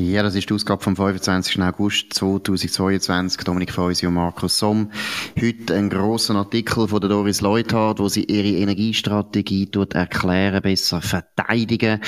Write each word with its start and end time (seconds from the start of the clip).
Ja, 0.00 0.22
das 0.22 0.36
ist 0.36 0.48
die 0.48 0.54
Ausgabe 0.54 0.80
vom 0.80 0.94
25. 0.94 1.60
August 1.60 2.14
2022. 2.14 3.42
Dominik 3.42 3.72
Feusi 3.72 4.06
und 4.06 4.14
Markus 4.14 4.56
Somm. 4.56 4.92
Heute 5.40 5.74
ein 5.74 5.90
grosser 5.90 6.36
Artikel 6.36 6.86
von 6.86 7.00
der 7.00 7.10
Doris 7.10 7.40
Leuthard, 7.40 7.98
wo 7.98 8.08
sie 8.08 8.22
ihre 8.22 8.60
Energiestrategie 8.60 9.66
tut 9.66 9.94
erklären, 9.94 10.62
besser 10.62 11.02
verteidigen. 11.02 12.00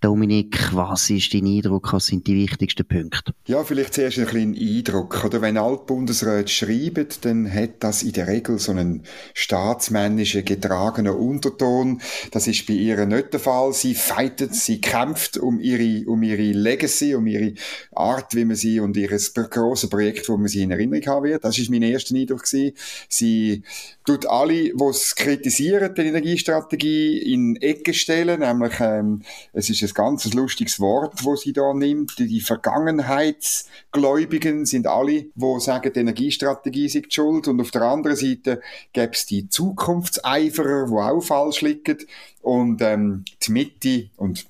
Dominik, 0.00 0.74
was 0.74 1.08
ist 1.08 1.34
dein 1.34 1.46
Eindruck? 1.46 1.92
Was 1.92 2.06
sind 2.06 2.26
die 2.26 2.34
wichtigsten 2.34 2.84
Punkte? 2.84 3.32
Ja, 3.46 3.62
vielleicht 3.62 3.94
zuerst 3.94 4.18
ein 4.18 4.26
kleinen 4.26 4.56
Eindruck. 4.56 5.24
Oder 5.24 5.40
wenn 5.40 5.56
Altbundesräte 5.56 6.48
schreiben, 6.48 7.06
dann 7.20 7.48
hat 7.54 7.74
das 7.78 8.02
in 8.02 8.12
der 8.14 8.26
Regel 8.26 8.58
so 8.58 8.72
einen 8.72 9.04
staatsmännischen, 9.34 10.44
getragenen 10.44 11.14
Unterton. 11.14 12.00
Das 12.32 12.48
ist 12.48 12.66
bei 12.66 12.74
ihr 12.74 13.06
nicht 13.06 13.34
der 13.34 13.38
Fall. 13.38 13.72
Sie 13.72 13.94
fightet, 13.94 14.52
sie 14.56 14.80
kämpft 14.80 15.38
um 15.38 15.60
ihre, 15.60 16.10
um 16.10 16.24
ihre 16.24 16.50
Legacy, 16.50 17.14
um 17.14 17.24
ihre 17.28 17.35
ihre 17.36 17.54
Art, 17.94 18.34
wie 18.34 18.44
man 18.44 18.56
sie 18.56 18.80
und 18.80 18.96
ihr 18.96 19.08
großes 19.08 19.90
Projekt, 19.90 20.28
wo 20.28 20.36
man 20.36 20.48
sie 20.48 20.62
in 20.62 20.70
Erinnerung 20.70 21.06
haben 21.06 21.24
wird. 21.24 21.44
Das 21.44 21.58
ist 21.58 21.70
mein 21.70 21.82
erster 21.82 22.14
Eindruck 22.14 22.44
gewesen. 22.44 22.76
Sie 23.08 23.62
tut 24.04 24.26
alle, 24.26 24.74
die 24.74 24.84
es 24.88 25.14
kritisieren, 25.14 25.94
die 25.94 26.02
Energiestrategie, 26.02 27.32
in 27.32 27.56
Ecke 27.56 27.94
stellen, 27.94 28.40
nämlich, 28.40 28.74
ähm, 28.80 29.22
es 29.52 29.70
ist 29.70 29.82
ein 29.82 29.90
ganz 29.94 30.32
lustiges 30.32 30.78
Wort, 30.80 31.24
wo 31.24 31.36
sie 31.36 31.52
da 31.52 31.72
nimmt. 31.74 32.18
Die 32.18 32.40
Vergangenheitsgläubigen 32.40 34.66
sind 34.66 34.86
alle, 34.86 35.26
wo 35.34 35.58
sagen, 35.58 35.92
die 35.92 36.00
Energiestrategie 36.00 36.88
sei 36.88 37.02
schuld. 37.08 37.48
Und 37.48 37.60
auf 37.60 37.70
der 37.70 37.82
anderen 37.82 38.16
Seite 38.16 38.62
gäbe 38.92 39.12
es 39.12 39.26
die 39.26 39.48
Zukunftseiferer, 39.48 40.88
wo 40.88 41.00
auch 41.00 41.20
falsch 41.20 41.62
liegen. 41.62 41.98
Und 42.42 42.80
ähm, 42.82 43.24
die 43.42 43.52
Mitte 43.52 44.10
und 44.16 44.46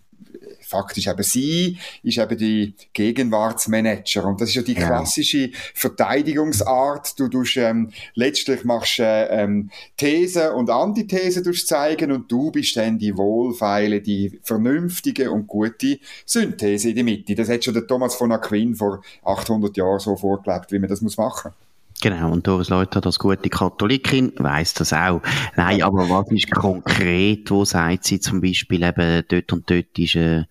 faktisch 0.67 1.07
eben 1.07 1.23
sie 1.23 1.79
ist 2.03 2.19
eben 2.19 2.37
die 2.37 2.75
Gegenwartsmanager 2.93 4.25
und 4.25 4.41
das 4.41 4.51
ist 4.51 4.57
ja 4.57 4.63
die 4.63 4.75
klassische 4.75 5.51
Verteidigungsart. 5.75 7.19
Du 7.19 7.29
tust, 7.29 7.57
ähm, 7.57 7.91
letztlich 8.15 8.65
machst 8.65 8.99
äh, 8.99 9.27
ähm, 9.27 9.71
These 9.97 10.53
und 10.53 10.71
Antithese 10.71 11.43
zeigen 11.53 12.13
und 12.13 12.31
du 12.31 12.51
bist 12.51 12.77
dann 12.77 12.99
die 12.99 13.17
wohlfeile, 13.17 14.01
die 14.01 14.41
vernünftige 14.43 15.31
und 15.31 15.47
gute 15.47 15.99
Synthese 16.25 16.91
in 16.91 16.97
der 16.97 17.05
Mitte. 17.05 17.35
Das 17.35 17.49
hat 17.49 17.65
schon 17.65 17.75
der 17.75 17.87
Thomas 17.87 18.15
von 18.15 18.33
Aquin 18.33 18.75
vor 18.75 19.03
800 19.25 19.77
Jahren 19.77 20.01
so 20.01 20.17
vorgelebt, 20.17 20.73
wie 20.73 20.79
man 20.79 20.89
das 20.89 21.01
muss 21.01 21.17
machen. 21.17 21.53
Genau, 22.03 22.31
und 22.31 22.47
Doris 22.47 22.69
Leuthard 22.69 23.07
als 23.07 23.19
gute 23.19 23.49
Katholikin 23.49 24.33
weiss 24.37 24.75
das 24.75 24.93
auch. 24.93 25.23
Nein, 25.57 25.83
aber 25.83 26.09
was 26.11 26.31
ist 26.31 26.51
konkret, 26.51 27.51
wo 27.51 27.65
sagt 27.65 28.05
sie 28.05 28.21
zum 28.21 28.43
Beispiel 28.43 28.83
eben, 28.83 29.25
dort 29.29 29.53
und 29.53 29.71
dort 29.71 29.99
ist 29.99 30.15
äh, 30.15 30.45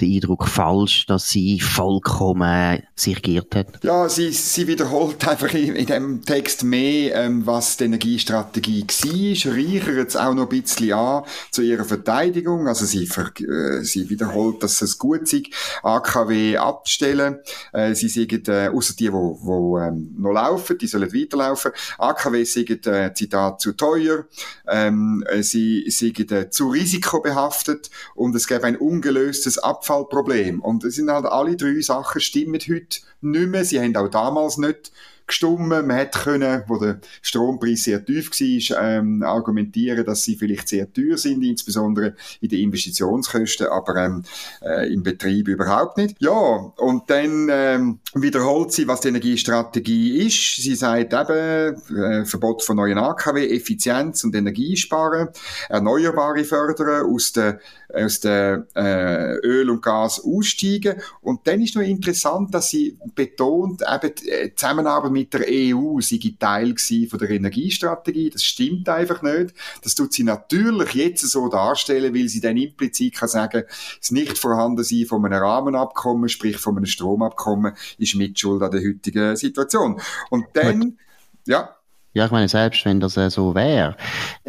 der 0.00 0.08
Eindruck 0.08 0.46
falsch, 0.46 1.06
dass 1.06 1.30
sie 1.30 1.60
vollkommen 1.60 2.82
sich 2.94 3.22
geirrt 3.22 3.56
hat? 3.56 3.82
Ja, 3.82 4.06
sie, 4.08 4.32
sie 4.32 4.66
wiederholt 4.66 5.26
einfach 5.28 5.52
in, 5.54 5.76
in 5.76 5.86
dem 5.86 6.24
Text 6.24 6.62
mehr, 6.62 7.14
ähm, 7.14 7.46
was 7.46 7.78
die 7.78 7.84
Energiestrategie 7.84 8.82
war, 8.82 9.54
reichert 9.54 10.08
es 10.08 10.16
auch 10.16 10.34
noch 10.34 10.50
ein 10.50 10.60
bisschen 10.60 10.92
an 10.92 11.24
zu 11.50 11.62
ihrer 11.62 11.84
Verteidigung, 11.84 12.68
also 12.68 12.84
sie, 12.84 13.06
ver, 13.06 13.30
äh, 13.38 13.82
sie 13.82 14.10
wiederholt, 14.10 14.62
dass 14.62 14.82
es 14.82 14.98
gut 14.98 15.26
sei, 15.26 15.44
AKW 15.82 16.58
abzustellen, 16.58 17.38
äh, 17.72 17.94
sie 17.94 18.08
sagen, 18.08 18.42
äh, 18.48 18.68
außer 18.68 18.94
die, 18.94 19.10
wo, 19.10 19.38
wo 19.40 19.78
ähm, 19.78 20.14
noch 20.18 20.32
laufen, 20.32 20.76
die 20.82 20.86
sollen 20.86 21.12
weiterlaufen. 21.12 21.72
AKW 21.98 22.44
sind, 22.44 22.86
äh, 22.86 23.14
Zitat, 23.14 23.60
zu 23.60 23.72
teuer, 23.72 24.26
ähm, 24.68 25.24
äh, 25.28 25.42
sie 25.42 25.88
sind 25.88 26.32
äh, 26.32 26.50
zu 26.50 26.68
risikobehaftet 26.68 27.90
und 28.14 28.34
es 28.34 28.46
gäbe 28.46 28.64
ein 28.64 28.76
ungelöstes 28.76 29.58
Abfallproblem. 29.58 30.60
Und 30.60 30.84
es 30.84 30.96
sind 30.96 31.10
halt 31.10 31.26
alle 31.26 31.56
drei 31.56 31.80
Sachen 31.80 32.20
stimmen 32.20 32.60
heute 32.68 33.00
nicht 33.20 33.48
mehr. 33.48 33.64
Sie 33.64 33.80
haben 33.80 33.96
auch 33.96 34.08
damals 34.08 34.58
nicht 34.58 34.92
gestummen. 35.26 35.86
Man 35.86 35.96
hätte 35.96 36.18
können, 36.18 36.62
wo 36.66 36.78
der 36.78 37.00
Strompreis 37.20 37.84
sehr 37.84 38.04
tief 38.04 38.30
war, 38.30 38.82
ähm, 38.82 39.22
argumentieren, 39.22 40.04
dass 40.04 40.24
sie 40.24 40.36
vielleicht 40.36 40.68
sehr 40.68 40.92
teuer 40.92 41.16
sind, 41.16 41.42
insbesondere 41.42 42.14
in 42.40 42.48
den 42.48 42.60
Investitionskosten, 42.60 43.66
aber 43.68 43.96
ähm, 43.96 44.24
äh, 44.62 44.92
im 44.92 45.02
Betrieb 45.02 45.48
überhaupt 45.48 45.98
nicht. 45.98 46.16
Ja, 46.20 46.30
und 46.30 47.08
dann 47.08 47.48
ähm, 47.50 47.98
wiederholt 48.14 48.72
sie, 48.72 48.86
was 48.86 49.00
die 49.00 49.08
Energiestrategie 49.08 50.26
ist. 50.26 50.56
Sie 50.56 50.74
sagt 50.74 51.12
eben, 51.12 51.96
äh, 51.96 52.24
Verbot 52.24 52.62
von 52.62 52.76
neuen 52.76 52.98
AKW, 52.98 53.48
Effizienz 53.48 54.24
und 54.24 54.34
Energiesparen, 54.34 55.28
Erneuerbare 55.68 56.44
fördern, 56.44 57.06
aus 57.06 57.32
der 57.32 57.60
aus 57.94 58.20
der 58.20 58.66
äh, 58.74 59.36
Öl 59.46 59.70
und 59.70 59.82
Gas 59.82 60.22
aussteigen. 60.24 61.00
Und 61.20 61.46
dann 61.46 61.60
ist 61.62 61.74
noch 61.74 61.82
interessant, 61.82 62.54
dass 62.54 62.70
sie 62.70 62.98
betont, 63.14 63.82
eben 63.82 64.14
die 64.14 64.54
Zusammenarbeit 64.54 65.11
mit 65.12 65.32
der 65.34 65.46
EU 65.48 66.00
sei 66.00 66.18
Teil 66.38 66.74
von 67.08 67.18
der 67.18 67.30
Energiestrategie. 67.30 68.30
Das 68.30 68.42
stimmt 68.42 68.88
einfach 68.88 69.22
nicht. 69.22 69.54
Das 69.82 69.94
tut 69.94 70.12
sie 70.12 70.24
natürlich 70.24 70.94
jetzt 70.94 71.28
so 71.28 71.48
darstellen, 71.48 72.14
weil 72.14 72.28
sie 72.28 72.40
dann 72.40 72.56
implizit 72.56 73.14
kann 73.14 73.28
sagen, 73.28 73.64
das 73.98 74.10
Nicht-Vorhandensein 74.10 75.06
von 75.06 75.24
einem 75.24 75.42
Rahmenabkommen, 75.42 76.28
sprich 76.28 76.56
von 76.56 76.76
einem 76.76 76.86
Stromabkommen, 76.86 77.74
ist 77.98 78.14
Mitschuld 78.14 78.62
an 78.62 78.70
der 78.70 78.80
heutigen 78.80 79.36
Situation. 79.36 80.00
Und 80.30 80.46
dann, 80.54 80.98
ja, 81.46 81.76
ja, 82.14 82.26
ich 82.26 82.30
meine, 82.30 82.48
selbst 82.48 82.84
wenn 82.84 83.00
das 83.00 83.16
äh, 83.16 83.30
so 83.30 83.54
wäre, 83.54 83.96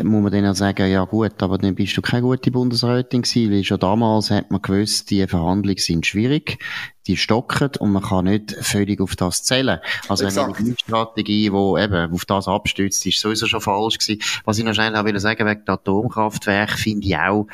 muss 0.02 0.24
man 0.24 0.32
dann 0.32 0.44
ja 0.44 0.54
sagen, 0.54 0.92
ja 0.92 1.06
gut, 1.06 1.42
aber 1.42 1.58
dann 1.58 1.76
bist 1.76 1.96
du 1.96 2.02
keine 2.02 2.24
gute 2.24 2.52
Bundesrätin 2.52 3.22
gewesen, 3.22 3.52
weil 3.52 3.64
schon 3.64 3.80
damals 3.80 4.32
hat 4.32 4.52
man 4.52 4.62
gewusst, 4.62 5.10
die 5.12 5.26
Verhandlungen 5.28 5.78
sind 5.78 6.06
schwierig 6.06 6.60
die 7.08 7.18
stocken 7.18 7.72
und 7.80 7.92
man 7.92 8.02
kann 8.02 8.26
nicht 8.26 8.56
völlig 8.62 9.02
auf 9.02 9.16
das 9.16 9.44
zählen. 9.44 9.80
Also 10.08 10.26
Exakt. 10.26 10.60
eine 10.60 10.76
Strategie, 10.78 11.50
die 11.50 11.82
eben 11.82 12.14
auf 12.14 12.26
das 12.26 12.48
abstützt, 12.48 13.06
ist 13.06 13.20
sowieso 13.20 13.46
schon 13.46 13.62
falsch 13.62 13.98
gewesen. 13.98 14.22
Was 14.46 14.58
ich 14.58 14.64
noch 14.64 14.74
schnell 14.74 14.96
auch 14.96 15.04
will 15.04 15.20
sagen 15.20 15.48
wegen 15.48 15.66
der 15.66 15.74
Atomkraftwerk, 15.74 16.72
finde 16.72 17.08
ich 17.08 17.18
auch, 17.18 17.48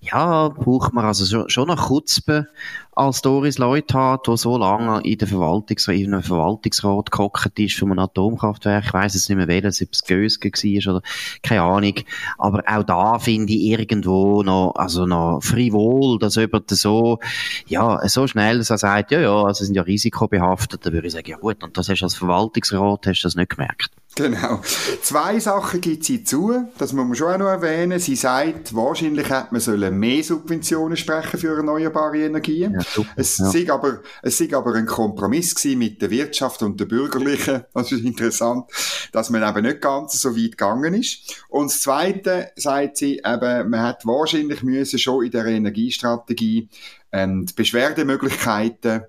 ja, 0.00 0.48
braucht 0.48 0.92
man 0.92 1.04
also 1.04 1.48
schon 1.48 1.68
noch 1.68 1.88
Kutzbe 1.88 2.48
als 2.94 3.22
Doris 3.22 3.58
Leute 3.58 3.94
hat, 3.94 4.26
der 4.26 4.36
so 4.36 4.58
lange 4.58 5.00
in 5.02 5.18
der 5.18 5.26
Verwaltungs 5.26 5.88
in 5.88 6.12
einem 6.12 6.22
Verwaltungsrat 6.22 7.10
gehockt 7.10 7.58
ist 7.58 7.74
für 7.74 7.86
ein 7.86 7.98
Atomkraftwerk. 7.98 8.84
Ich 8.84 8.92
weiss 8.92 9.14
jetzt 9.14 9.28
nicht 9.28 9.38
mehr 9.38 9.48
welches, 9.52 9.82
ob 9.82 9.88
es 9.92 10.02
Gösge 10.04 10.50
war 10.50 10.94
oder 10.94 11.02
keine 11.42 11.62
Ahnung. 11.62 11.94
Aber 12.38 12.62
auch 12.66 12.82
da 12.82 13.18
finde 13.18 13.52
ich 13.52 13.62
irgendwo 13.62 14.42
noch, 14.42 14.74
also 14.76 15.06
noch 15.06 15.40
frivol, 15.42 16.18
dass 16.18 16.36
jemand 16.36 16.70
so, 16.70 17.18
ja, 17.66 18.06
so 18.08 18.26
schnell, 18.26 18.58
dass 18.58 18.70
er 18.70 18.78
sagt, 18.78 19.10
ja, 19.12 19.20
ja, 19.20 19.42
also 19.44 19.64
sind 19.64 19.74
ja 19.74 19.82
risikobehaftet, 19.82 20.84
dann 20.84 20.92
würde 20.92 21.06
ich 21.06 21.12
sagen, 21.12 21.30
ja 21.30 21.36
gut, 21.36 21.62
und 21.62 21.76
das 21.76 21.88
hast 21.88 22.00
du 22.00 22.04
als 22.04 22.14
Verwaltungsrat, 22.14 23.06
hast 23.06 23.20
du 23.20 23.26
das 23.26 23.36
nicht 23.36 23.50
gemerkt. 23.50 23.90
Genau. 24.14 24.60
Zwei 25.00 25.40
Sachen 25.40 25.80
gibt 25.80 26.04
sie 26.04 26.22
zu, 26.22 26.68
das 26.76 26.92
muss 26.92 27.06
man 27.06 27.16
schon 27.16 27.32
auch 27.32 27.38
noch 27.38 27.46
erwähnen. 27.46 27.98
Sie 27.98 28.14
sagt, 28.14 28.74
wahrscheinlich 28.74 29.30
hätte 29.30 29.48
man 29.52 29.98
mehr 29.98 30.22
Subventionen 30.22 30.98
sprechen 30.98 31.40
für 31.40 31.56
erneuerbare 31.56 32.18
Energien. 32.18 32.74
Ja, 32.74 33.04
es, 33.16 33.38
ja. 33.38 33.46
Sei 33.46 33.72
aber, 33.72 34.02
es 34.22 34.36
sei 34.36 34.54
aber 34.54 34.74
ein 34.74 34.84
Kompromiss 34.84 35.54
gewesen 35.54 35.78
mit 35.78 36.02
der 36.02 36.10
Wirtschaft 36.10 36.62
und 36.62 36.78
der 36.78 36.86
Bürgerlichen. 36.86 37.64
Das 37.74 37.90
ist 37.90 38.04
interessant, 38.04 38.70
dass 39.12 39.30
man 39.30 39.42
eben 39.42 39.66
nicht 39.66 39.80
ganz 39.80 40.20
so 40.20 40.36
weit 40.36 40.52
gegangen 40.52 40.94
ist. 40.94 41.42
Und 41.48 41.70
das 41.70 41.80
Zweite, 41.80 42.52
sagt 42.56 42.98
sie, 42.98 43.20
eben, 43.24 43.70
man 43.70 43.80
hat 43.80 44.06
wahrscheinlich 44.06 44.62
müssen 44.62 44.98
schon 44.98 45.24
in 45.24 45.30
der 45.30 45.46
Energiestrategie 45.46 46.68
ähm, 47.10 47.46
die 47.46 47.52
Beschwerdemöglichkeiten 47.54 49.02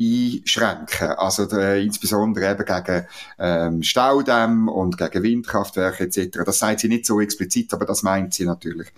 einschränken. 0.00 1.08
Also 1.10 1.48
äh, 1.56 1.84
insbesondere 1.84 2.50
eben 2.52 2.64
gegen 2.64 3.06
ähm, 3.38 3.82
Staudämme 3.82 4.70
und 4.70 4.96
gegen 4.96 5.22
Windkraftwerke 5.22 6.04
etc. 6.04 6.38
Das 6.44 6.58
sagt 6.58 6.80
sie 6.80 6.88
nicht 6.88 7.06
so 7.06 7.20
explizit, 7.20 7.72
aber 7.74 7.84
das 7.84 8.02
meint 8.02 8.34
sie 8.34 8.46
natürlich. 8.46 8.88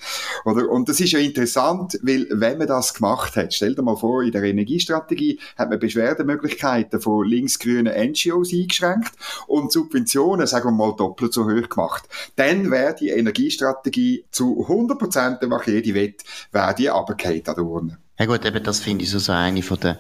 Oder? 0.44 0.68
Und 0.68 0.88
das 0.88 1.00
ist 1.00 1.12
ja 1.12 1.18
interessant, 1.18 1.98
weil 2.02 2.26
wenn 2.30 2.58
man 2.58 2.68
das 2.68 2.94
gemacht 2.94 3.36
hat, 3.36 3.52
stell 3.52 3.74
dir 3.74 3.82
mal 3.82 3.96
vor, 3.96 4.22
in 4.22 4.32
der 4.32 4.44
Energiestrategie 4.44 5.40
hat 5.56 5.70
man 5.70 5.78
Beschwerdemöglichkeiten 5.78 7.00
von 7.00 7.26
linksgrünen 7.26 7.92
NGOs 7.92 8.52
eingeschränkt 8.52 9.12
und 9.46 9.72
Subventionen, 9.72 10.46
sagen 10.46 10.66
wir 10.66 10.72
mal, 10.72 10.94
doppelt 10.96 11.32
so 11.32 11.44
hoch 11.44 11.68
gemacht. 11.68 12.08
Dann 12.36 12.70
wäre 12.70 12.94
die 12.94 13.08
Energiestrategie 13.08 14.24
zu 14.30 14.62
100 14.62 14.98
Prozent, 14.98 15.38
wenn 15.40 15.52
jede 15.66 15.94
wett, 15.94 16.22
wäre 16.52 16.74
die 16.74 16.86
runtergefallen 16.86 17.46
an 17.46 17.54
der 17.54 17.64
Urne. 17.64 18.01
Ja 18.18 18.26
gut, 18.26 18.44
eben 18.44 18.62
das 18.62 18.80
finde 18.80 19.04
ich 19.04 19.10
so, 19.10 19.18
so 19.18 19.32
eine 19.32 19.62
von 19.62 19.80
der 19.80 19.98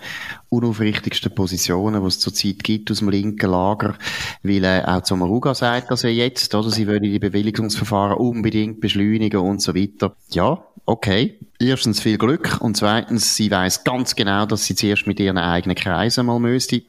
unaufrichtigsten 0.50 1.34
Positionen, 1.34 2.02
die 2.02 2.06
es 2.06 2.20
zurzeit 2.20 2.62
gibt 2.62 2.90
aus 2.90 2.98
dem 2.98 3.08
linken 3.08 3.50
Lager, 3.50 3.96
weil 4.42 4.64
äh, 4.64 4.82
auch 4.84 5.02
Zomaruga 5.02 5.54
sagt 5.54 5.90
dass 5.90 6.04
er 6.04 6.12
jetzt, 6.12 6.54
oder, 6.54 6.70
sie 6.70 6.86
wollen 6.86 7.02
die 7.02 7.18
Bewilligungsverfahren 7.18 8.18
unbedingt 8.18 8.80
beschleunigen 8.80 9.40
und 9.40 9.62
so 9.62 9.74
weiter. 9.74 10.14
Ja, 10.30 10.62
okay. 10.84 11.38
Erstens 11.58 12.00
viel 12.00 12.18
Glück 12.18 12.58
und 12.60 12.76
zweitens, 12.76 13.34
sie 13.34 13.50
weiß 13.50 13.82
ganz 13.84 14.14
genau, 14.14 14.46
dass 14.46 14.66
sie 14.66 14.74
zuerst 14.74 15.06
mit 15.06 15.18
ihren 15.18 15.38
eigenen 15.38 15.76
Kreisen 15.76 16.26
mal 16.26 16.38
müsste 16.38 16.82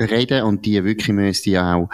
reden 0.00 0.44
und 0.44 0.66
die 0.66 0.82
wirklich 0.84 1.08
müsste 1.08 1.50
ja 1.50 1.76
auch 1.76 1.88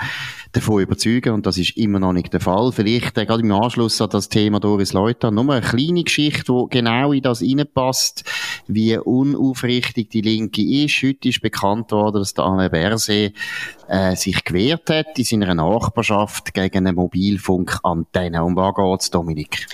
davon 0.53 0.83
überzeugen 0.83 1.35
und 1.35 1.47
das 1.47 1.59
ist 1.59 1.77
immer 1.77 1.99
noch 1.99 2.13
nicht 2.13 2.33
der 2.33 2.41
Fall. 2.41 2.73
Vielleicht 2.73 3.19
äh, 3.19 3.27
gerade 3.27 3.43
im 3.43 3.53
Anschluss 3.53 4.01
an 4.01 4.11
das 4.11 4.29
Thema 4.29 4.61
Doris 4.61 4.93
Leuter 4.93 5.31
nur 5.31 5.53
eine 5.53 5.67
kleine 5.67 6.05
Geschichte, 6.05 6.53
die 6.53 6.67
genau 6.71 7.13
in 7.13 7.23
das 7.23 7.43
reinpasst, 7.43 8.25
wie 8.67 8.97
unaufrichtig 8.97 10.11
die 10.11 10.23
Linke 10.23 10.63
ist. 10.63 11.03
Heute 11.03 11.29
ist 11.29 11.43
bekannt 11.43 11.93
worden, 11.93 12.21
dass 12.21 12.35
der 12.35 12.45
Anne 12.45 12.71
Berset 12.71 13.35
äh, 13.89 14.17
sich 14.17 14.43
gewehrt 14.45 14.89
hat 14.91 15.19
in 15.19 15.25
seiner 15.25 15.55
Nachbarschaft 15.55 16.55
gegen 16.55 16.79
eine 16.79 16.93
Mobilfunkantenne. 16.93 18.43
Um 18.43 18.57
was 18.57 18.75
geht's, 18.75 19.11
Dominik? 19.11 19.67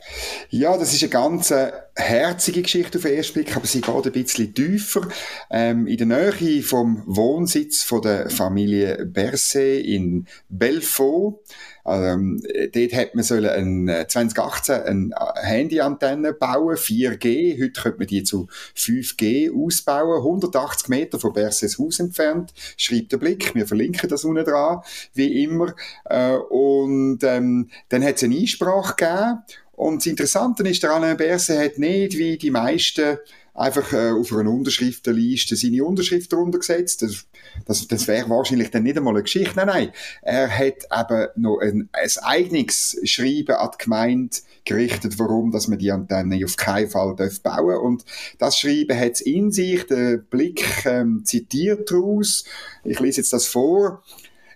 Ja, 0.50 0.76
das 0.76 0.92
ist 0.92 1.02
eine 1.02 1.10
ganz 1.10 1.50
äh, 1.50 1.70
herzige 1.96 2.62
Geschichte 2.62 2.98
auf 2.98 3.04
den 3.04 3.14
ersten 3.14 3.34
Blick, 3.34 3.56
aber 3.56 3.66
sie 3.66 3.80
geht 3.80 4.06
ein 4.06 4.12
bisschen 4.12 4.54
tiefer. 4.54 5.08
Ähm, 5.50 5.86
in 5.86 5.96
der 5.96 6.06
Nähe 6.06 6.62
vom 6.62 7.02
Wohnsitz 7.06 7.82
von 7.82 8.02
der 8.02 8.30
Familie 8.30 9.06
Berset 9.06 9.84
in 9.84 10.26
Belfort 10.48 11.40
ähm, 11.86 12.40
dort 12.72 12.94
hat 12.94 13.14
man 13.14 13.24
sollen 13.24 13.88
ein, 13.88 14.06
2018 14.08 14.74
äh, 14.74 14.78
eine 14.78 15.10
Handyantenne 15.42 16.32
bauen, 16.32 16.76
4G. 16.76 17.62
Heute 17.62 17.80
könnte 17.80 17.98
man 17.98 18.06
die 18.06 18.22
zu 18.22 18.48
5G 18.76 19.50
ausbauen. 19.52 20.18
180 20.18 20.88
Meter 20.88 21.20
von 21.20 21.32
Berses 21.32 21.78
Haus 21.78 22.00
entfernt, 22.00 22.54
schreibt 22.76 23.12
der 23.12 23.18
Blick. 23.18 23.54
Wir 23.54 23.66
verlinken 23.66 24.08
das 24.08 24.24
unten 24.24 24.44
dran, 24.44 24.80
wie 25.12 25.42
immer. 25.42 25.74
Äh, 26.06 26.36
und 26.36 27.22
ähm, 27.22 27.70
dann 27.90 28.04
hat 28.04 28.16
es 28.16 28.24
eine 28.24 28.36
Einsprache 28.36 28.94
gegeben. 28.96 29.42
Und 29.76 29.98
das 29.98 30.06
Interessante 30.06 30.66
ist, 30.68 30.82
der 30.82 30.92
Alain 30.92 31.16
Berset 31.16 31.58
hat 31.58 31.78
nicht 31.78 32.16
wie 32.16 32.38
die 32.38 32.50
meisten 32.50 33.18
einfach 33.54 33.92
äh, 33.92 34.10
auf 34.10 34.32
einer 34.32 34.50
Unterschriftenliste 34.50 35.54
seine 35.54 35.84
Unterschrift 35.84 36.32
darunter 36.32 36.58
gesetzt. 36.58 37.02
Das, 37.02 37.26
das, 37.66 37.86
das 37.86 38.08
wäre 38.08 38.28
wahrscheinlich 38.28 38.70
dann 38.70 38.82
nicht 38.82 38.96
einmal 38.96 39.14
eine 39.14 39.22
Geschichte. 39.22 39.54
Nein, 39.56 39.66
nein. 39.66 39.92
Er 40.22 40.50
hat 40.50 40.88
eben 40.92 41.28
noch 41.36 41.58
ein, 41.60 41.88
ein 41.92 42.10
eigenes 42.22 42.98
Schreiben 43.04 43.54
an 43.54 43.70
die 43.72 43.84
Gemeinde 43.84 44.36
gerichtet, 44.64 45.18
warum 45.18 45.52
dass 45.52 45.68
man 45.68 45.78
die 45.78 45.92
Antenne 45.92 46.44
auf 46.44 46.56
keinen 46.56 46.90
Fall 46.90 47.14
bauen 47.14 47.32
darf 47.42 47.80
Und 47.80 48.04
das 48.38 48.58
Schreiben 48.58 48.98
hat 48.98 49.12
es 49.12 49.20
in 49.20 49.52
sich, 49.52 49.86
der 49.86 50.16
Blick 50.18 50.84
ähm, 50.84 51.22
zitiert 51.24 51.90
daraus. 51.90 52.44
Ich 52.82 52.98
lese 52.98 53.20
jetzt 53.20 53.32
das 53.32 53.46
vor 53.46 54.02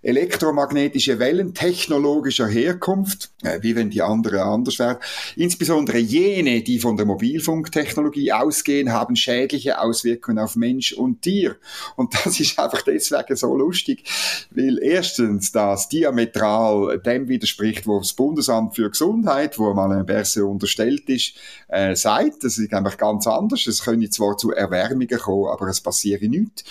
elektromagnetische 0.03 1.19
Wellen 1.19 1.55
technologischer 1.55 2.47
Herkunft, 2.47 3.31
äh, 3.43 3.59
wie 3.63 3.77
wenn 3.77 3.91
die 3.91 4.03
andere 4.03 4.43
anders 4.43 4.79
wären. 4.79 4.99
Insbesondere 5.37 5.99
jene, 5.99 6.63
die 6.63 6.79
von 6.79 6.97
der 6.97 7.07
Mobilfunktechnologie 7.07 8.33
ausgehen, 8.33 8.93
haben 8.93 9.17
schädliche 9.17 9.81
Auswirkungen 9.81 10.39
auf 10.39 10.57
Mensch 10.57 10.93
und 10.93 11.23
Tier. 11.23 11.57
Und 11.97 12.15
das 12.15 12.39
ist 12.41 12.59
einfach 12.59 12.83
deswegen 12.83 13.37
so 13.37 13.57
lustig, 13.57 14.05
weil 14.51 14.79
erstens 14.83 15.53
das 15.53 15.89
diametral 15.89 16.99
dem 16.99 17.29
widerspricht, 17.29 17.87
wo 17.87 17.99
das 17.99 18.13
Bundesamt 18.13 18.77
für 18.77 18.91
Gesundheit, 18.91 19.59
wo 19.59 19.73
mal 19.75 19.93
ein 19.93 20.07
Berse 20.07 20.45
unterstellt 20.45 21.09
ist, 21.09 21.35
äh, 21.69 21.95
sagt. 21.95 22.45
Das 22.45 22.59
ist 22.59 22.73
einfach 22.73 22.97
ganz 22.97 23.27
anders. 23.27 23.67
Es 23.67 23.83
können 23.83 24.11
zwar 24.11 24.37
zu 24.37 24.53
Erwärmungen 24.53 25.09
kommen, 25.19 25.51
aber 25.51 25.69
es 25.69 25.81
passiert 25.81 26.23
nichts. 26.23 26.65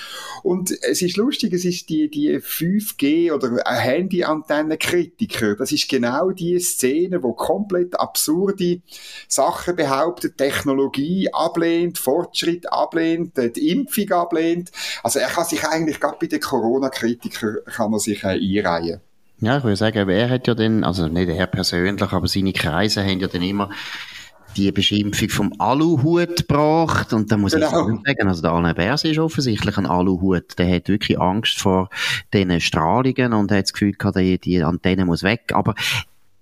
Und 0.43 0.71
es 0.83 1.01
ist 1.01 1.17
lustig, 1.17 1.53
es 1.53 1.65
ist 1.65 1.89
die, 1.89 2.09
die 2.09 2.39
5G 2.39 3.16
oder 3.31 3.57
Handyantennenkritiker. 3.65 5.55
Das 5.55 5.71
ist 5.71 5.89
genau 5.89 6.31
die 6.31 6.59
Szene, 6.59 7.21
wo 7.23 7.33
komplett 7.33 7.99
absurde 7.99 8.81
Sachen 9.27 9.75
behauptet, 9.75 10.37
Technologie 10.37 11.29
ablehnt, 11.33 11.97
Fortschritt 11.97 12.71
ablehnt, 12.71 13.37
die 13.37 13.69
Impfung 13.69 14.11
ablehnt. 14.11 14.71
Also 15.03 15.19
er 15.19 15.29
kann 15.29 15.45
sich 15.45 15.63
eigentlich 15.63 15.99
gerade 15.99 16.17
bei 16.19 16.27
den 16.27 16.39
Corona-Kritikern 16.39 17.57
kann 17.65 17.93
er 17.93 17.99
sich 17.99 18.23
äh, 18.23 18.39
einreihen. 18.39 19.01
Ja, 19.39 19.57
ich 19.57 19.63
würde 19.63 19.75
sagen, 19.75 20.09
er 20.09 20.29
hat 20.29 20.47
ja 20.47 20.55
dann, 20.55 20.83
also 20.83 21.07
nicht 21.07 21.29
er 21.29 21.47
persönlich, 21.47 22.01
aber 22.01 22.27
seine 22.27 22.53
Kreise 22.53 23.03
haben 23.03 23.19
ja 23.19 23.27
dann 23.27 23.43
immer 23.43 23.69
die 24.57 24.71
Beschimpfung 24.71 25.29
vom 25.29 25.53
Aluhut 25.59 26.47
gebracht. 26.47 27.13
Und 27.13 27.31
da 27.31 27.37
muss 27.37 27.53
genau. 27.53 27.67
ich 27.67 28.01
sagen, 28.05 28.27
also 28.27 28.41
der 28.41 28.51
Alain 28.51 28.75
Bers 28.75 29.03
ist 29.03 29.19
offensichtlich 29.19 29.77
ein 29.77 29.85
Aluhut. 29.85 30.57
Der 30.57 30.73
hat 30.73 30.89
wirklich 30.89 31.19
Angst 31.19 31.59
vor 31.59 31.89
diesen 32.33 32.59
Strahlungen 32.59 33.33
und 33.33 33.51
hat 33.51 33.63
das 33.63 33.73
Gefühl 33.73 33.93
gehabt, 33.93 34.17
die, 34.17 34.39
die 34.39 34.63
Antenne 34.63 35.05
muss 35.05 35.23
weg. 35.23 35.51
Aber 35.53 35.75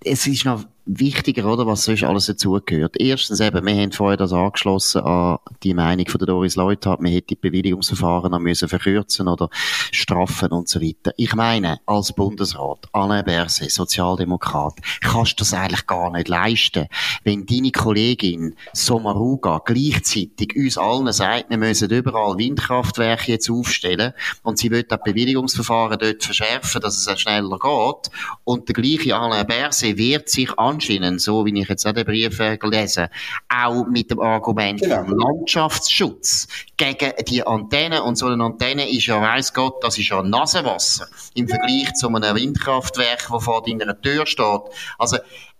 es 0.03 0.25
ist 0.27 0.45
noch 0.45 0.65
wichtiger, 0.85 1.51
oder, 1.51 1.65
was 1.65 1.83
sonst 1.83 2.03
alles 2.03 2.27
dazugehört. 2.27 2.95
Erstens 2.99 3.39
eben, 3.39 3.65
wir 3.65 3.75
haben 3.75 3.91
vorher 3.91 4.17
das 4.17 4.31
angeschlossen 4.33 5.01
an 5.01 5.39
die 5.63 5.73
Meinung 5.73 6.07
von 6.07 6.19
der 6.19 6.27
Doris 6.27 6.55
Leuthard, 6.55 7.01
man 7.01 7.11
hätte 7.11 7.29
die 7.29 7.35
Bewilligungsverfahren 7.35 8.31
noch 8.31 8.39
müssen 8.39 8.69
verkürzen 8.69 9.27
oder 9.27 9.49
straffen 9.91 10.49
und 10.49 10.69
so 10.69 10.81
weiter. 10.81 11.11
Ich 11.17 11.33
meine, 11.33 11.79
als 11.85 12.13
Bundesrat, 12.13 12.87
Alain 12.93 13.25
Berset, 13.25 13.71
Sozialdemokrat, 13.71 14.75
kannst 15.01 15.33
du 15.33 15.35
das 15.39 15.53
eigentlich 15.53 15.87
gar 15.87 16.11
nicht 16.11 16.27
leisten, 16.27 16.87
wenn 17.23 17.45
deine 17.45 17.71
Kollegin 17.71 18.55
Sommaruga 18.73 19.61
gleichzeitig 19.65 20.55
uns 20.55 20.77
allen 20.77 21.11
sagt, 21.11 21.49
wir 21.49 21.57
müssen 21.57 21.89
überall 21.89 22.37
Windkraftwerke 22.37 23.31
jetzt 23.31 23.49
aufstellen 23.49 24.13
und 24.43 24.59
sie 24.59 24.69
will 24.69 24.83
das 24.83 24.99
Bewilligungsverfahren 25.03 25.97
dort 25.99 26.23
verschärfen, 26.23 26.81
dass 26.81 27.07
es 27.07 27.19
schneller 27.19 27.57
geht 27.57 28.11
und 28.43 28.67
der 28.67 28.75
gleiche 28.75 29.15
Alain 29.15 29.47
Berset 29.47 29.97
wehrt 29.97 30.29
sich 30.29 30.57
an 30.59 30.74
anscheinend, 30.75 31.21
so 31.21 31.45
wie 31.45 31.59
ich 31.59 31.67
jetzt 31.67 31.85
auch 31.85 31.93
den 31.93 32.05
Brief 32.05 32.39
äh, 32.39 32.57
gelesen 32.57 33.07
auch 33.49 33.85
mit 33.87 34.11
dem 34.11 34.19
Argument 34.19 34.81
genau. 34.81 35.03
Landschaftsschutz 35.03 36.47
gegen 36.77 37.13
die 37.27 37.45
Antenne. 37.45 38.03
Und 38.03 38.17
so 38.17 38.27
eine 38.27 38.43
Antenne 38.43 38.89
ist 38.89 39.05
ja, 39.05 39.21
weiss 39.21 39.53
Gott, 39.53 39.83
das 39.83 39.97
ist 39.97 40.09
ja 40.09 40.21
Nasenwasser 40.21 41.07
im 41.33 41.47
Vergleich 41.47 41.93
zu 41.93 42.07
einem 42.07 42.35
Windkraftwerk, 42.35 43.27
das 43.29 43.43
vor 43.43 43.63
deiner 43.63 43.99
Tür 43.99 44.25
steht. 44.25 44.61
Also, 44.97 45.17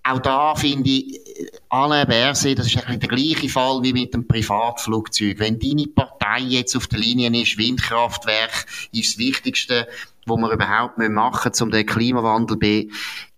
auch 0.08 0.20
da 0.20 0.54
finde 0.54 0.88
ich, 0.88 1.20
Alain 1.70 2.08
Berset, 2.08 2.60
das 2.60 2.68
ist 2.68 2.78
eigentlich 2.78 3.00
der 3.00 3.10
gleiche 3.10 3.50
Fall 3.50 3.82
wie 3.82 3.92
mit 3.92 4.14
dem 4.14 4.28
Privatflugzeug. 4.28 5.40
Wenn 5.40 5.58
deine 5.58 5.88
Partei 5.88 6.42
jetzt 6.42 6.76
auf 6.76 6.86
der 6.86 7.00
Linie 7.00 7.42
ist, 7.42 7.58
Windkraftwerk 7.58 8.68
ist 8.92 9.14
das 9.14 9.18
Wichtigste, 9.18 9.88
was 10.28 10.38
wir 10.38 10.52
überhaupt 10.52 10.98
machen 10.98 11.50
müssen, 11.50 11.64
um 11.64 11.72
den 11.72 11.86
Klimawandel 11.88 12.60
zu 12.60 12.90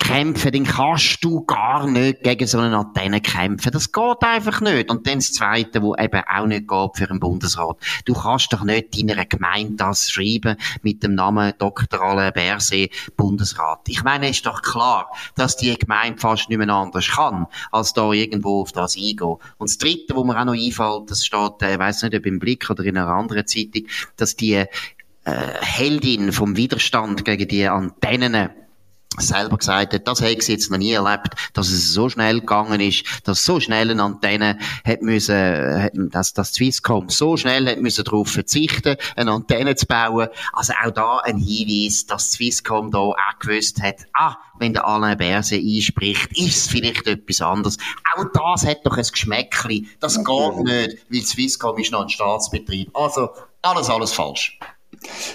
kämpfen, 0.07 0.51
dann 0.53 0.63
kannst 0.63 1.21
du 1.21 1.43
gar 1.43 1.85
nicht 1.85 2.23
gegen 2.23 2.47
so 2.47 2.59
eine 2.59 2.77
Antenne 2.77 3.19
kämpfen. 3.19 3.71
Das 3.73 3.91
geht 3.91 4.21
einfach 4.21 4.61
nicht. 4.61 4.89
Und 4.89 5.05
dann 5.05 5.15
das 5.15 5.33
Zweite, 5.33 5.81
wo 5.81 5.95
eben 5.95 6.21
auch 6.25 6.45
nicht 6.45 6.67
geht 6.67 6.91
für 6.95 7.09
einen 7.09 7.19
Bundesrat. 7.19 7.77
Du 8.05 8.13
kannst 8.13 8.53
doch 8.53 8.63
nicht 8.63 8.97
deiner 8.97 9.25
Gemeinde 9.25 9.75
das 9.75 10.09
schreiben 10.09 10.55
mit 10.81 11.03
dem 11.03 11.15
Namen 11.15 11.53
Dr. 11.57 12.01
Alain 12.01 12.31
Berset 12.31 12.89
Bundesrat. 13.17 13.81
Ich 13.87 14.03
meine, 14.03 14.29
es 14.29 14.37
ist 14.37 14.45
doch 14.45 14.61
klar, 14.61 15.11
dass 15.35 15.57
die 15.57 15.77
Gemeinde 15.77 16.19
fast 16.19 16.47
nicht 16.49 16.57
mehr 16.57 16.69
anders 16.69 17.09
kann, 17.09 17.47
als 17.71 17.91
da 17.93 18.11
irgendwo 18.11 18.61
auf 18.61 18.71
das 18.71 18.95
eingehen. 18.95 19.37
Und 19.57 19.69
das 19.69 19.77
Dritte, 19.77 20.15
wo 20.15 20.23
mir 20.23 20.39
auch 20.39 20.45
noch 20.45 20.53
einfällt, 20.53 21.11
das 21.11 21.25
steht, 21.25 21.61
äh, 21.61 21.73
ich 21.73 21.79
weiss 21.79 22.01
nicht, 22.01 22.15
ob 22.15 22.25
im 22.25 22.39
Blick 22.39 22.69
oder 22.69 22.83
in 22.85 22.97
einer 22.97 23.09
anderen 23.09 23.45
Zeitung, 23.45 23.83
dass 24.15 24.37
die 24.37 24.53
äh, 24.53 24.67
Heldin 25.25 26.31
vom 26.31 26.55
Widerstand 26.55 27.25
gegen 27.25 27.47
die 27.49 27.67
Antennen 27.67 28.51
selber 29.17 29.57
gesagt 29.57 29.93
hat, 29.93 30.07
das 30.07 30.21
hätte 30.21 30.43
sie 30.43 30.53
jetzt 30.53 30.69
noch 30.69 30.77
nie 30.77 30.91
erlebt, 30.91 31.29
dass 31.53 31.69
es 31.69 31.93
so 31.93 32.09
schnell 32.09 32.39
gegangen 32.39 32.79
ist, 32.79 33.03
dass 33.23 33.43
so 33.43 33.59
schnell 33.59 33.89
eine 33.89 34.03
Antenne 34.03 34.59
hat 34.85 35.01
müssen, 35.01 36.09
dass 36.11 36.33
das 36.33 36.53
Swisscom 36.53 37.09
so 37.09 37.37
schnell 37.37 37.67
hat 37.67 37.79
müssen 37.79 38.03
darauf 38.03 38.29
verzichten, 38.29 38.95
eine 39.15 39.31
Antenne 39.31 39.75
zu 39.75 39.85
bauen. 39.85 40.29
Also 40.53 40.73
auch 40.83 40.91
da 40.91 41.17
ein 41.19 41.37
Hinweis, 41.37 42.05
dass 42.05 42.33
Swisscom 42.33 42.91
da 42.91 42.99
auch 42.99 43.15
gewusst 43.39 43.81
hat, 43.81 44.05
ah, 44.13 44.35
wenn 44.59 44.73
der 44.73 44.87
Alain 44.87 45.17
Berset 45.17 45.63
einspricht, 45.63 46.31
ist 46.37 46.57
es 46.57 46.67
vielleicht 46.67 47.07
etwas 47.07 47.41
anderes. 47.41 47.77
Auch 48.15 48.25
das 48.33 48.65
hat 48.65 48.85
doch 48.85 48.97
ein 48.97 49.05
Geschmäckli. 49.09 49.87
Das 49.99 50.15
geht 50.15 50.57
nicht, 50.57 50.97
weil 51.09 51.21
Swisscom 51.21 51.77
ist 51.77 51.91
noch 51.91 52.01
ein 52.01 52.09
Staatsbetrieb. 52.09 52.89
Also, 52.95 53.29
alles, 53.61 53.89
alles 53.89 54.13
falsch. 54.13 54.59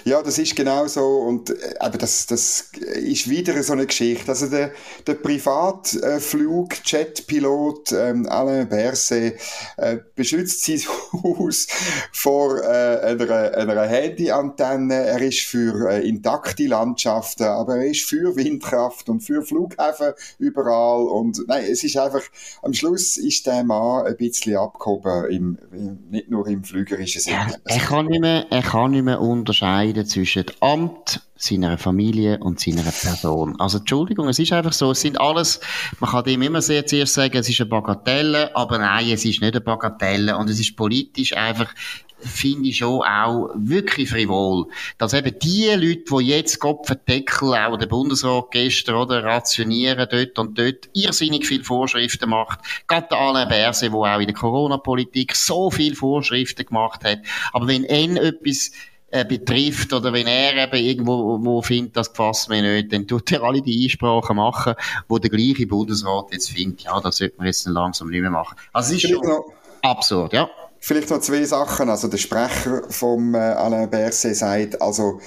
Ja, 0.05 0.23
das 0.23 0.39
ist 0.39 0.57
genau 0.57 0.87
so 0.87 1.19
und 1.21 1.51
äh, 1.51 1.75
aber 1.81 1.99
das, 1.99 2.27
das 2.27 2.71
ist 2.95 3.29
wieder 3.29 3.63
so 3.63 3.75
eine 3.75 3.87
Geschichte. 3.87 4.29
Also 4.29 4.47
der, 4.49 4.73
der 5.07 5.15
Privatflug-Jetpilot 5.15 7.93
ähm, 7.93 8.27
Alain 8.29 8.69
Berset 8.69 9.39
äh, 9.77 9.99
beschützt 10.15 10.65
sein 10.65 10.81
Haus 11.23 11.67
vor 12.13 12.63
äh, 12.63 13.01
einer, 13.01 13.57
einer 13.57 13.87
Handyantenne. 13.87 14.95
Er 14.95 15.21
ist 15.21 15.41
für 15.41 15.91
äh, 15.91 16.09
intakte 16.09 16.67
Landschaften, 16.67 17.45
aber 17.45 17.77
er 17.77 17.91
ist 17.91 18.05
für 18.05 18.37
Windkraft 18.37 19.09
und 19.09 19.21
für 19.21 19.43
Flughäfen 19.43 20.13
überall 20.39 21.07
und 21.07 21.43
nein, 21.47 21.65
es 21.71 21.85
ist 21.85 21.97
einfach, 21.97 22.23
am 22.63 22.75
Schluss 22.75 23.17
ist 23.17 23.47
der 23.47 23.65
Mann 23.65 24.07
ein 24.07 24.17
bisschen 24.17 24.57
abgehoben, 24.57 25.31
im, 25.31 25.59
im 25.73 25.99
nicht 26.11 26.31
nur 26.31 26.47
im 26.47 26.65
flügerischen 26.65 27.21
Sinne. 27.21 27.61
Er, 27.65 27.77
er 27.77 27.81
kann 27.81 28.07
nicht 28.07 28.21
mehr, 28.21 28.47
er 28.51 28.63
kann 28.63 28.93
nicht 28.93 29.05
mehr 29.05 29.21
unterscheiden 29.21 29.62
zwischen 30.05 30.47
Amt, 30.61 31.21
seiner 31.37 31.79
Familie 31.79 32.39
und 32.39 32.59
seiner 32.59 32.83
Person. 32.83 33.59
Also, 33.61 33.79
Entschuldigung, 33.79 34.29
es 34.29 34.39
ist 34.39 34.53
einfach 34.53 34.73
so, 34.73 34.91
es 34.91 35.01
sind 35.01 35.21
alles, 35.21 35.61
man 36.01 36.11
kann 36.11 36.25
dem 36.25 36.43
immer 36.43 36.61
sehr 36.61 36.85
zuerst 36.87 37.15
sagen, 37.15 37.37
es 37.37 37.49
ist 37.49 37.61
eine 37.61 37.71
Bagatelle, 37.71 38.55
aber 38.57 38.79
nein, 38.79 39.11
es 39.11 39.25
ist 39.25 39.41
nicht 39.41 39.55
eine 39.55 39.61
Bagatelle. 39.61 40.37
Und 40.37 40.51
es 40.51 40.59
ist 40.59 40.77
politisch 40.77 41.37
einfach, 41.37 41.73
finde 42.19 42.71
ich 42.71 42.79
schon 42.79 43.03
auch 43.03 43.51
wirklich 43.55 44.11
frivol, 44.11 44.67
dass 44.99 45.13
eben 45.13 45.37
die 45.41 45.67
Leute, 45.71 46.05
die 46.11 46.29
jetzt 46.29 46.59
Kopfendeckel, 46.59 47.55
auch 47.55 47.77
der 47.77 47.87
Bundesrat 47.87 48.51
gestern, 48.51 48.97
oder, 48.97 49.23
rationieren 49.23 50.09
dort 50.11 50.39
und 50.39 50.59
dort, 50.59 50.89
irrsinnig 50.93 51.47
viele 51.47 51.65
Vorschriften 51.65 52.31
macht, 52.31 52.61
gerade 52.87 53.17
Alain 53.17 53.49
Berset, 53.49 53.93
der 53.93 53.99
auch 53.99 54.21
in 54.21 54.27
der 54.27 54.35
Corona-Politik 54.35 55.35
so 55.35 55.71
viele 55.71 55.97
Vorschriften 55.97 56.67
gemacht 56.67 57.05
hat, 57.05 57.19
aber 57.53 57.67
wenn 57.67 57.85
er 57.85 58.23
etwas 58.23 58.73
äh, 59.13 59.25
betrifft 59.25 59.93
oder 59.93 60.13
wenn 60.13 60.27
er 60.27 60.57
eben 60.57 60.85
irgendwo 60.85 61.39
wo 61.41 61.63
findet, 61.63 61.97
das 61.97 62.11
gefasst 62.11 62.49
mir 62.49 62.63
nicht, 62.63 62.93
dann 62.93 63.07
tut 63.07 63.31
er 63.31 63.43
alle 63.43 63.61
die 63.61 63.85
Einsprachen 63.85 64.37
machen, 64.37 64.75
wo 65.07 65.19
der 65.19 65.31
gleiche 65.31 65.67
Bundesrat 65.67 66.33
jetzt 66.33 66.51
findet, 66.51 66.81
ja, 66.83 66.99
das 66.99 67.19
sollte 67.19 67.37
man 67.37 67.47
jetzt 67.47 67.67
langsam 67.67 68.09
nicht 68.09 68.23
mehr 68.23 68.31
machen. 68.31 68.57
Also 68.73 68.95
es 68.95 69.05
ist 69.05 69.11
schon 69.11 69.21
noch, 69.21 69.45
absurd, 69.83 70.33
ja. 70.33 70.49
Vielleicht 70.81 71.11
noch 71.11 71.21
zwei 71.21 71.45
Sachen. 71.45 71.91
Also 71.91 72.09
der 72.09 72.19
Sprecher 72.19 72.83
vom 72.89 73.35
äh, 73.35 73.39
Alain 73.39 73.89
Berset 73.89 74.35
sagt, 74.35 74.81
also 74.81 75.21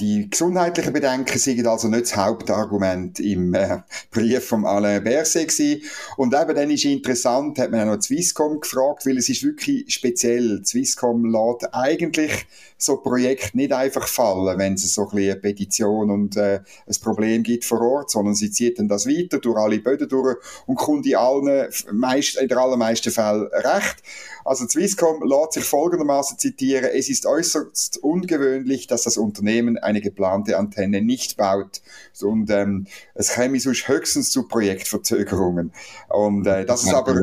die 0.00 0.28
gesundheitlichen 0.28 0.92
Bedenken 0.92 1.38
sind 1.38 1.66
also 1.66 1.88
nicht 1.88 2.04
das 2.04 2.16
Hauptargument 2.16 3.20
im 3.20 3.54
äh, 3.54 3.82
Brief 4.10 4.46
vom 4.46 4.64
Alain 4.64 5.04
Berset 5.04 5.48
gewesen. 5.48 5.82
Und 6.16 6.34
eben 6.34 6.54
dann 6.54 6.70
ist 6.70 6.84
interessant, 6.84 7.58
hat 7.58 7.70
man 7.70 7.80
auch 7.80 7.96
noch 7.96 8.02
Swisscom 8.02 8.60
gefragt, 8.60 9.06
weil 9.06 9.18
es 9.18 9.28
ist 9.28 9.44
wirklich 9.44 9.92
speziell. 9.92 10.62
Swisscom 10.64 11.24
lädt 11.26 11.72
eigentlich 11.72 12.46
so 12.78 12.96
Projekt 12.96 13.54
nicht 13.54 13.72
einfach 13.72 14.08
fallen, 14.08 14.58
wenn 14.58 14.74
es 14.74 14.94
so 14.94 15.08
ein 15.10 15.18
eine 15.20 15.36
Petition 15.36 16.10
und 16.10 16.36
äh, 16.36 16.60
ein 16.86 16.96
Problem 17.02 17.42
gibt 17.42 17.64
vor 17.64 17.80
Ort, 17.82 18.10
sondern 18.10 18.34
sie 18.34 18.50
zieht 18.50 18.78
dann 18.78 18.88
das 18.88 19.06
weiter 19.06 19.38
durch 19.38 19.56
alle 19.58 19.78
Böden 19.78 20.08
durch 20.08 20.36
und 20.66 20.76
kommt 20.76 21.06
in 21.06 21.16
allen, 21.16 21.68
meist, 21.92 22.38
in 22.38 22.48
den 22.48 22.58
allermeisten 22.58 23.12
Fällen 23.12 23.48
recht. 23.52 24.02
Also 24.44 24.66
Swisscom 24.66 25.22
lässt 25.22 25.52
sich 25.52 25.64
folgendermaßen 25.64 26.38
zitieren, 26.38 26.90
es 26.94 27.08
ist 27.08 27.26
äußerst 27.26 27.98
ungewöhnlich, 27.98 28.86
dass 28.86 29.02
das 29.02 29.16
Unternehmen 29.16 29.76
eine 29.90 30.00
geplante 30.00 30.58
Antenne 30.58 31.02
nicht 31.02 31.36
baut 31.36 31.80
und 32.22 32.50
ähm, 32.50 32.86
es 33.14 33.34
käme 33.34 33.58
sonst 33.60 33.88
höchstens 33.88 34.30
zu 34.30 34.48
Projektverzögerungen. 34.48 35.72
Und 36.08 36.46
äh, 36.46 36.64
das 36.64 36.84
ist 36.84 36.94
aber... 36.94 37.14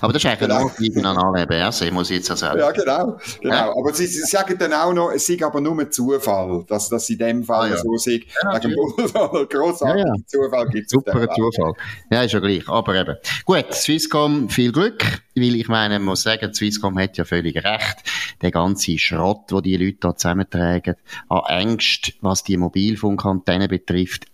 Aber 0.00 0.12
das 0.12 0.24
ist 0.24 0.26
eigentlich 0.26 0.38
genau. 0.38 0.70
ein 0.78 1.06
an 1.06 1.18
alle 1.18 1.46
BRC, 1.46 1.92
muss 1.92 2.10
ich 2.10 2.18
jetzt 2.18 2.30
auch 2.30 2.36
sagen. 2.36 2.58
Ja, 2.58 2.70
genau. 2.70 3.18
genau. 3.40 3.54
Ja. 3.54 3.70
Aber 3.70 3.92
sie, 3.92 4.06
sie 4.06 4.22
sagen 4.22 4.56
dann 4.58 4.72
auch 4.72 4.92
noch, 4.92 5.10
es 5.10 5.26
sei 5.26 5.38
aber 5.42 5.60
nur 5.60 5.78
ein 5.80 5.90
Zufall, 5.90 6.64
dass 6.68 6.88
das 6.88 7.08
in 7.10 7.18
dem 7.18 7.44
Fall 7.44 7.70
ah, 7.70 7.74
ja. 7.74 7.76
so 7.78 7.96
sei. 7.96 8.22
Ja, 8.42 8.58
grossartigen 9.44 10.06
ja. 10.06 10.26
Zufall 10.26 10.68
gibt 10.68 10.86
es. 10.86 10.90
Super 10.90 11.28
Zufall. 11.34 11.72
Ja, 12.10 12.22
ist 12.22 12.32
ja 12.32 12.40
gleich. 12.40 12.68
Aber 12.68 12.94
eben. 12.94 13.16
Gut, 13.44 13.72
Swisscom, 13.72 14.48
viel 14.48 14.72
Glück, 14.72 15.22
weil 15.34 15.56
ich 15.56 15.68
meine, 15.68 15.98
man 15.98 16.06
muss 16.06 16.22
sagen, 16.22 16.52
Swisscom 16.52 16.98
hat 16.98 17.16
ja 17.16 17.24
völlig 17.24 17.56
recht. 17.56 17.96
Der 18.42 18.50
ganze 18.50 18.98
Schrott, 18.98 19.50
wo 19.50 19.60
die 19.60 19.76
Leute 19.76 19.98
da 20.00 20.16
zusammentragen, 20.16 20.96
an 21.28 21.40
Ängst, 21.74 22.14
was 22.20 22.42
die 22.42 22.56
Mobilfunkantennen 22.56 23.68
betrifft, 23.68 24.26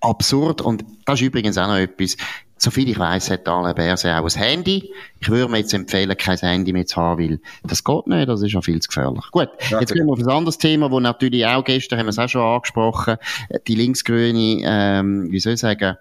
absurd. 0.00 0.60
Und 0.60 0.84
das 1.04 1.20
ist 1.20 1.26
übrigens 1.26 1.58
auch 1.58 1.68
noch 1.68 1.76
etwas. 1.76 2.16
Soviel 2.60 2.88
ich 2.88 2.98
weiss, 2.98 3.30
hat 3.30 3.46
Alain 3.46 3.74
Berset 3.74 4.16
auch 4.16 4.24
ein 4.24 4.42
Handy. 4.42 4.90
Ich 5.20 5.28
würde 5.28 5.48
mir 5.48 5.58
jetzt 5.58 5.72
empfehlen, 5.74 6.16
kein 6.16 6.38
Handy 6.38 6.72
mehr 6.72 6.86
zu 6.86 6.96
haben, 6.96 7.22
weil 7.22 7.40
das 7.62 7.84
geht 7.84 8.06
nicht, 8.08 8.28
das 8.28 8.42
ist 8.42 8.52
ja 8.52 8.60
viel 8.60 8.80
zu 8.80 8.88
gefährlich. 8.88 9.30
Gut, 9.30 9.48
jetzt 9.70 9.92
gehen 9.92 10.06
wir 10.06 10.12
auf 10.12 10.18
ein 10.18 10.28
anderes 10.28 10.58
Thema, 10.58 10.90
wo 10.90 10.98
natürlich 10.98 11.46
auch 11.46 11.62
gestern 11.62 12.00
haben 12.00 12.06
wir 12.06 12.10
es 12.10 12.18
auch 12.18 12.28
schon 12.28 12.42
angesprochen, 12.42 13.16
die 13.68 13.76
linksgrüne, 13.76 14.62
ähm, 14.64 15.30
wie 15.30 15.38
soll 15.38 15.52
ich 15.52 15.60
sagen, 15.60 15.98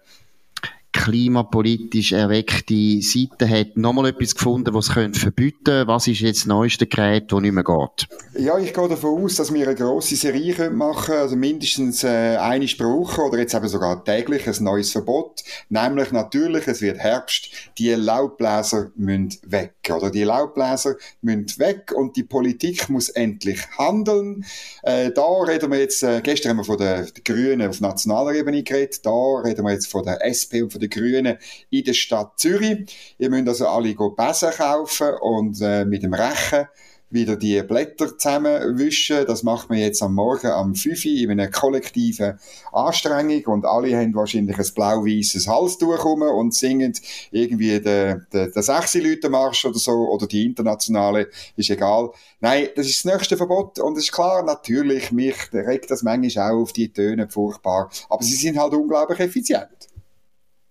klimapolitisch 1.07 2.11
erweckte 2.11 3.01
Seite 3.01 3.47
hat 3.47 3.77
nochmal 3.77 4.09
etwas 4.09 4.35
gefunden, 4.35 4.73
was 4.73 4.89
es 4.89 5.17
verbieten 5.17 5.63
könnte. 5.63 5.87
Was 5.87 6.05
ist 6.07 6.19
jetzt 6.19 6.41
das 6.41 6.47
neueste 6.47 6.85
Gerät, 6.85 7.31
das 7.31 7.39
nicht 7.39 7.53
mehr 7.53 7.63
geht? 7.63 8.07
Ja, 8.37 8.57
ich 8.57 8.73
gehe 8.73 8.89
davon 8.89 9.23
aus, 9.23 9.35
dass 9.35 9.53
wir 9.53 9.65
eine 9.65 9.75
grosse 9.75 10.17
Serie 10.17 10.69
machen 10.69 11.05
können, 11.05 11.19
also 11.19 11.35
mindestens 11.37 12.03
äh, 12.03 12.35
eine 12.37 12.67
Sprache 12.67 13.21
oder 13.21 13.37
jetzt 13.37 13.53
eben 13.53 13.69
sogar 13.69 14.03
täglich 14.03 14.47
ein 14.47 14.63
neues 14.63 14.91
Verbot. 14.91 15.43
Nämlich 15.69 16.11
natürlich, 16.11 16.67
es 16.67 16.81
wird 16.81 16.97
Herbst, 16.97 17.51
die 17.77 17.91
Laubbläser 17.91 18.91
müssen 18.97 19.37
weg. 19.45 19.75
Oder 19.89 20.11
die 20.11 20.23
Laubbläser 20.23 20.95
müssen 21.21 21.57
weg 21.57 21.93
und 21.95 22.17
die 22.17 22.23
Politik 22.23 22.89
muss 22.89 23.07
endlich 23.07 23.61
handeln. 23.77 24.43
Äh, 24.83 25.11
da 25.11 25.25
reden 25.43 25.71
wir 25.71 25.79
jetzt, 25.79 26.03
äh, 26.03 26.19
gestern 26.21 26.49
haben 26.49 26.57
wir 26.57 26.63
von 26.65 26.77
den 26.77 27.07
Grünen 27.23 27.69
auf 27.69 27.79
nationaler 27.79 28.33
Ebene 28.33 28.63
geredet, 28.63 29.05
da 29.05 29.37
reden 29.45 29.63
wir 29.63 29.71
jetzt 29.71 29.89
von 29.89 30.03
der 30.03 30.25
SP 30.27 30.61
und 30.61 30.71
von 30.71 30.81
den 30.81 30.96
Grünen 30.97 31.37
in 31.69 31.83
der 31.83 31.93
Stadt 31.93 32.39
Zürich. 32.39 33.15
Ihr 33.17 33.29
müsst 33.29 33.47
also 33.47 33.67
alle 33.67 33.95
Besen 33.95 34.51
kaufen 34.51 35.09
und 35.21 35.61
äh, 35.61 35.85
mit 35.85 36.03
dem 36.03 36.13
Rechen 36.13 36.67
wieder 37.09 37.35
die 37.37 37.61
Blätter 37.63 38.17
zusammenwischen. 38.17 39.25
Das 39.25 39.43
macht 39.43 39.69
man 39.69 39.79
jetzt 39.79 40.01
am 40.03 40.15
Morgen 40.15 40.47
am 40.47 40.75
5 40.75 41.05
Uhr 41.05 41.11
in 41.11 41.31
einer 41.31 41.49
kollektiven 41.49 42.39
Anstrengung 42.71 43.45
und 43.45 43.65
alle 43.65 43.95
haben 43.95 44.13
wahrscheinlich 44.13 44.57
ein 44.57 44.73
blau-weißes 44.75 45.47
Halstuch 45.47 46.03
rum 46.03 46.21
und 46.23 46.53
singen 46.53 46.93
irgendwie 47.31 47.79
den, 47.79 48.25
den, 48.33 48.51
den 48.51 48.63
Sechsi-Leute-Marsch 48.63 49.65
oder 49.65 49.79
so 49.79 50.09
oder 50.09 50.27
die 50.27 50.45
internationale, 50.45 51.29
ist 51.55 51.69
egal. 51.69 52.11
Nein, 52.41 52.69
das 52.75 52.87
ist 52.87 53.05
das 53.05 53.13
nächste 53.13 53.37
Verbot 53.37 53.79
und 53.79 53.97
es 53.97 54.05
ist 54.05 54.11
klar, 54.11 54.43
natürlich, 54.43 55.11
mich 55.11 55.35
regt 55.53 55.89
das 55.89 56.03
manchmal 56.03 56.51
auch 56.51 56.61
auf 56.61 56.73
die 56.73 56.91
Töne 56.91 57.29
furchtbar, 57.29 57.89
aber 58.09 58.23
sie 58.23 58.35
sind 58.35 58.59
halt 58.59 58.73
unglaublich 58.73 59.19
effizient. 59.19 59.87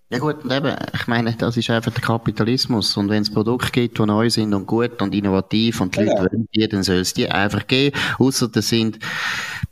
Ja 0.09 0.21
gut, 0.21 0.45
und 0.45 0.53
eben, 0.53 0.73
ich 0.95 1.09
meine, 1.09 1.35
das 1.35 1.57
ist 1.57 1.69
einfach 1.69 1.91
der 1.91 2.01
Kapitalismus. 2.01 2.97
Und 2.97 3.09
wenn 3.09 3.23
es 3.23 3.33
Produkte 3.33 3.73
gibt, 3.73 3.99
die 3.99 4.07
neu 4.07 4.31
sind 4.31 4.55
und 4.55 4.65
gut 4.65 5.03
und 5.03 5.13
innovativ 5.13 5.81
und 5.81 5.97
die 5.97 6.03
ja. 6.03 6.07
Leute 6.07 6.33
wollen 6.33 6.49
die, 6.55 6.69
dann 6.69 6.85
soll 6.85 6.99
es 6.99 7.13
die 7.13 7.29
einfach 7.29 7.67
geben. 7.67 7.97
Außer 8.21 8.47
das 8.47 8.69
sind 8.69 9.01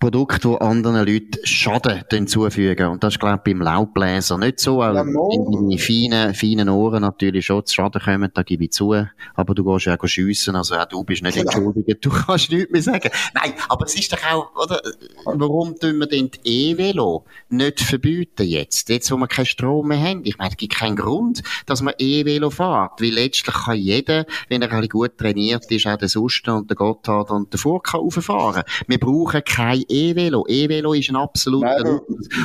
Produkte, 0.01 0.49
die 0.49 0.61
anderen 0.61 1.07
Leuten 1.07 1.39
Schaden 1.45 2.27
zufügen. 2.27 2.89
Und 2.89 3.05
das 3.05 3.15
ist, 3.15 3.21
glaube 3.21 3.43
ich, 3.45 3.53
beim 3.53 3.63
Laubbläser 3.63 4.37
nicht 4.37 4.59
so. 4.59 4.83
Auch 4.83 4.93
ja, 4.93 5.03
in 5.03 5.53
deine 5.53 5.79
feinen, 5.79 6.35
feinen 6.35 6.69
Ohren 6.69 7.03
natürlich 7.03 7.47
schon 7.47 7.65
zu 7.65 7.73
Schaden 7.73 8.03
kommen, 8.03 8.31
da 8.35 8.43
gebe 8.43 8.65
ich 8.65 8.73
zu. 8.73 8.93
Aber 9.37 9.55
du 9.55 9.63
gehst 9.63 9.87
ja 9.87 9.97
auch 9.97 10.05
schiessen, 10.09 10.57
also 10.57 10.75
auch 10.75 10.87
du 10.87 11.05
bist 11.05 11.23
nicht 11.23 11.37
genau. 11.37 11.53
entschuldigt. 11.53 12.05
Du 12.05 12.11
kannst 12.11 12.51
nichts 12.51 12.73
mehr 12.73 12.83
sagen. 12.83 13.11
Nein, 13.35 13.53
aber 13.69 13.85
es 13.85 13.95
ist 13.95 14.13
doch 14.13 14.25
auch, 14.33 14.65
oder, 14.65 14.83
warum 15.27 15.79
tun 15.79 15.97
wir 16.01 16.09
denn 16.09 16.29
die 16.45 16.71
E-Velo 16.71 17.25
nicht 17.51 17.81
verbieten 17.83 18.49
jetzt? 18.49 18.89
Jetzt, 18.89 19.13
wo 19.13 19.17
wir 19.17 19.29
keinen 19.29 19.47
Strom 19.47 19.87
mehr 19.87 20.03
haben. 20.03 20.24
Ich 20.27 20.39
meine, 20.39 20.51
es 20.51 20.57
gibt 20.57 20.75
keinen 20.75 20.97
Grund, 20.97 21.43
dass 21.67 21.83
man 21.83 21.95
E-Velo 21.99 22.51
fährt, 22.51 23.01
weil 23.01 23.13
letztlich 23.13 23.55
kann 23.55 23.77
jeder, 23.77 24.27
wenn 24.49 24.63
er 24.63 24.73
ein 24.73 24.89
gut 24.89 25.19
trainiert 25.19 25.71
ist, 25.71 25.87
auch 25.87 25.97
der 25.97 26.09
Susten 26.09 26.51
und 26.51 26.71
der 26.71 26.77
Gotthard 26.77 27.31
und 27.31 27.53
der 27.53 27.61
Furka 27.61 27.99
rauffahren. 27.99 28.63
Wir 28.87 28.99
brauchen 28.99 29.43
kein 29.45 29.85
E-Velo. 29.89 30.47
E-Velo 30.49 30.95
ist 30.95 31.11
ein 31.11 31.17
absoluter 31.17 31.83
nein, 31.83 32.01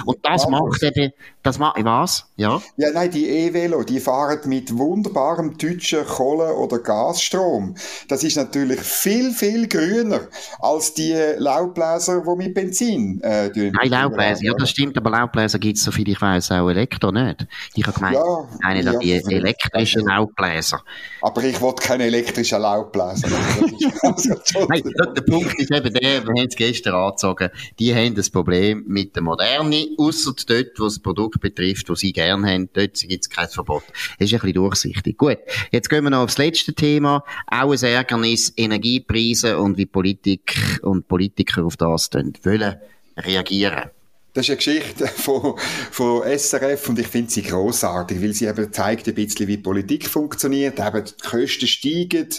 Und 0.05 0.17
das 0.23 0.47
macht 0.47 0.83
eben, 0.83 1.11
das 1.43 1.59
macht, 1.59 1.83
was? 1.83 2.25
Ja? 2.35 2.61
Ja, 2.77 2.91
nein, 2.91 3.11
die 3.11 3.27
E-Velo, 3.27 3.83
die 3.83 3.99
fahren 3.99 4.39
mit 4.45 4.75
wunderbarem 4.77 5.57
deutschen 5.57 6.05
Kohle- 6.05 6.55
oder 6.55 6.79
Gasstrom. 6.79 7.75
Das 8.07 8.23
ist 8.23 8.37
natürlich 8.37 8.79
viel, 8.79 9.31
viel 9.31 9.67
grüner 9.67 10.21
als 10.59 10.93
die 10.93 11.15
Laubbläser, 11.37 12.21
die 12.21 12.35
mit 12.35 12.53
Benzin, 12.53 13.21
äh, 13.21 13.49
Nein, 13.49 13.89
Laubbläser, 13.89 14.43
ja, 14.43 14.53
das 14.53 14.69
stimmt, 14.69 14.97
aber 14.97 15.09
Laubbläser 15.09 15.59
gibt 15.59 15.77
es, 15.77 15.83
soviel 15.83 16.09
ich 16.09 16.21
weiß, 16.21 16.51
auch 16.51 16.69
Elektro 16.69 17.11
nicht. 17.11 17.47
Ich 17.75 17.85
habe 17.85 17.95
gemeint, 17.95 18.15
ja, 18.15 18.47
eine 18.63 18.83
ja, 18.83 18.99
die 18.99 19.33
elektrischen 19.33 20.05
Laubbläser. 20.05 20.83
Aber 21.21 21.43
ich 21.43 21.61
wollte 21.61 21.83
keine 21.83 22.05
elektrischen 22.05 22.61
Laubbläser. 22.61 23.27
also, 24.01 24.65
Nein, 24.67 24.83
der 25.15 25.21
Punkt 25.21 25.53
ist 25.59 25.71
eben 25.71 25.93
der, 25.93 26.23
wir 26.23 26.29
haben 26.29 26.47
es 26.47 26.55
gestern 26.55 26.95
angezogen, 26.95 27.49
die 27.77 27.93
haben 27.93 28.15
das 28.15 28.29
Problem 28.29 28.83
mit 28.87 29.15
der 29.15 29.21
Moderne, 29.21 29.87
außer 29.97 30.33
dort, 30.47 30.79
wo 30.79 30.85
das 30.85 30.99
Produkt 30.99 31.39
betrifft, 31.41 31.89
das 31.89 31.99
sie 31.99 32.11
gerne 32.11 32.51
haben, 32.51 32.69
dort 32.73 32.99
gibt 32.99 33.25
es 33.25 33.29
kein 33.29 33.47
Verbot. 33.47 33.83
Das 34.17 34.27
ist 34.27 34.33
ein 34.33 34.39
bisschen 34.39 34.53
durchsichtig. 34.53 35.17
Gut, 35.17 35.37
jetzt 35.71 35.89
gehen 35.89 36.03
wir 36.03 36.09
noch 36.09 36.23
aufs 36.23 36.39
letzte 36.39 36.73
Thema. 36.73 37.23
Auch 37.47 37.71
ein 37.71 37.83
Ärgernis, 37.83 38.51
Energiepreise 38.57 39.59
und 39.59 39.77
wie 39.77 39.85
Politik 39.85 40.79
und 40.81 41.07
Politiker 41.07 41.65
auf 41.65 41.77
das 41.77 42.09
wollen 42.13 42.77
reagieren. 43.17 43.91
Das 44.33 44.47
ist 44.47 44.49
eine 44.51 44.57
Geschichte 44.57 45.07
von, 45.21 45.55
von 45.91 46.21
SRF 46.23 46.89
und 46.89 46.99
ich 46.99 47.07
finde 47.07 47.31
sie 47.31 47.41
großartig, 47.41 48.21
weil 48.21 48.33
sie 48.33 48.45
eben 48.45 48.71
zeigt 48.71 49.07
ein 49.07 49.15
bisschen, 49.15 49.47
wie 49.47 49.57
Politik 49.57 50.07
funktioniert. 50.07 50.79
Eben 50.79 51.03
die 51.03 51.27
Kosten 51.27 51.67
steigen. 51.67 52.29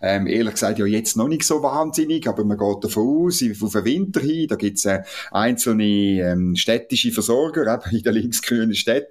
Ähm, 0.00 0.28
ehrlich 0.28 0.54
gesagt, 0.54 0.78
ja 0.78 0.86
jetzt 0.86 1.16
noch 1.16 1.26
nicht 1.26 1.42
so 1.42 1.60
wahnsinnig, 1.62 2.28
aber 2.28 2.44
man 2.44 2.56
geht 2.56 2.84
davon 2.84 3.26
aus, 3.26 3.42
auf 3.42 3.72
den 3.72 3.84
Winter 3.84 4.20
hin, 4.20 4.46
da 4.46 4.54
gibt 4.54 4.78
es 4.78 4.84
äh, 4.84 5.02
einzelne 5.32 6.22
ähm, 6.22 6.54
städtische 6.54 7.10
Versorger, 7.10 7.62
eben 7.74 7.96
in 7.96 8.02
der 8.04 8.12
linksgrünen 8.12 8.74
Stadt, 8.74 9.08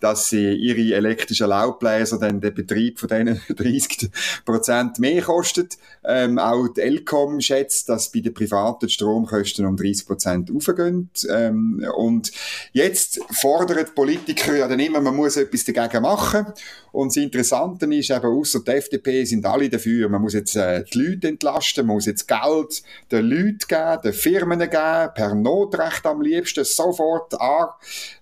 dass 0.00 0.30
sie 0.30 0.54
ihre 0.54 0.94
elektrischen 0.96 1.48
Laubbläser 1.48 2.18
dann 2.18 2.40
den 2.40 2.54
Betrieb 2.54 3.00
von 3.00 3.10
denen 3.10 3.40
30 3.48 4.10
Prozent 4.46 4.98
mehr 4.98 5.20
kostet. 5.20 5.76
Ähm, 6.04 6.38
auch 6.38 6.68
die 6.68 6.80
Elcom 6.80 7.40
schätzt, 7.40 7.90
dass 7.90 8.10
bei 8.10 8.20
den 8.20 8.32
privaten 8.32 8.88
Stromkosten 8.88 9.66
um 9.66 9.76
30 9.76 10.06
Prozent 10.06 10.50
aufgehen. 10.50 11.10
Ähm, 11.28 11.81
und 11.84 12.32
jetzt 12.72 13.20
fordern 13.32 13.84
die 13.86 13.92
Politiker 13.92 14.56
ja 14.56 14.68
dann 14.68 14.80
immer, 14.80 15.00
man 15.00 15.16
muss 15.16 15.36
etwas 15.36 15.64
dagegen 15.64 16.02
machen. 16.02 16.46
Und 16.92 17.08
das 17.08 17.16
Interessante 17.16 17.86
ist 17.94 18.10
eben, 18.10 18.26
außer 18.26 18.60
der 18.60 18.76
FDP 18.76 19.24
sind 19.24 19.46
alle 19.46 19.68
dafür, 19.68 20.10
man 20.10 20.20
muss 20.20 20.34
jetzt 20.34 20.56
äh, 20.56 20.84
die 20.84 20.98
Leute 20.98 21.28
entlasten, 21.28 21.86
man 21.86 21.96
muss 21.96 22.06
jetzt 22.06 22.28
Geld 22.28 22.82
den 23.10 23.24
Leuten 23.24 23.58
geben, 23.66 24.02
den 24.04 24.12
Firmen 24.12 24.58
geben, 24.58 25.10
per 25.14 25.34
Notrecht 25.34 26.04
am 26.04 26.20
liebsten 26.20 26.64
sofort 26.64 27.32
angehen. 27.40 27.72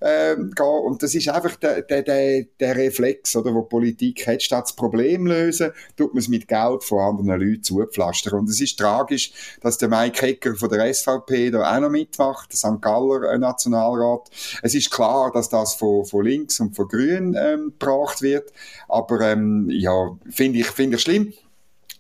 Äh, 0.00 0.62
und 0.62 1.02
das 1.02 1.14
ist 1.14 1.28
einfach 1.28 1.56
der, 1.56 1.82
der, 1.82 2.02
der, 2.02 2.44
der 2.60 2.76
Reflex, 2.76 3.34
oder, 3.34 3.52
wo 3.52 3.62
Politik 3.62 4.26
hat, 4.26 4.42
statt 4.42 4.64
das 4.64 4.76
Problem 4.76 5.26
lösen, 5.26 5.72
tut 5.96 6.14
man 6.14 6.20
es 6.20 6.28
mit 6.28 6.46
Geld 6.46 6.84
von 6.84 7.00
anderen 7.00 7.40
Leuten 7.40 7.64
zupflastern. 7.64 8.40
Und 8.40 8.48
es 8.48 8.60
ist 8.60 8.78
tragisch, 8.78 9.32
dass 9.60 9.78
der 9.78 9.88
Mike 9.88 10.24
Hecker 10.24 10.54
von 10.54 10.68
der 10.68 10.92
SVP 10.92 11.50
da 11.50 11.76
auch 11.76 11.80
noch 11.80 11.90
mitmacht, 11.90 12.52
St. 12.56 12.80
Galler 12.80 13.32
äh, 13.32 13.38
Nationalrat. 13.50 14.30
Es 14.62 14.74
ist 14.74 14.90
klar, 14.90 15.30
dass 15.32 15.48
das 15.48 15.74
von, 15.74 16.04
von 16.04 16.24
links 16.24 16.60
und 16.60 16.74
von 16.74 16.88
grün 16.88 17.36
ähm, 17.38 17.74
gebracht 17.78 18.22
wird. 18.22 18.52
Aber 18.88 19.20
ähm, 19.20 19.68
ja, 19.70 20.16
finde 20.28 20.60
ich, 20.60 20.66
finde 20.66 20.96
ich 20.96 21.02
schlimm. 21.02 21.32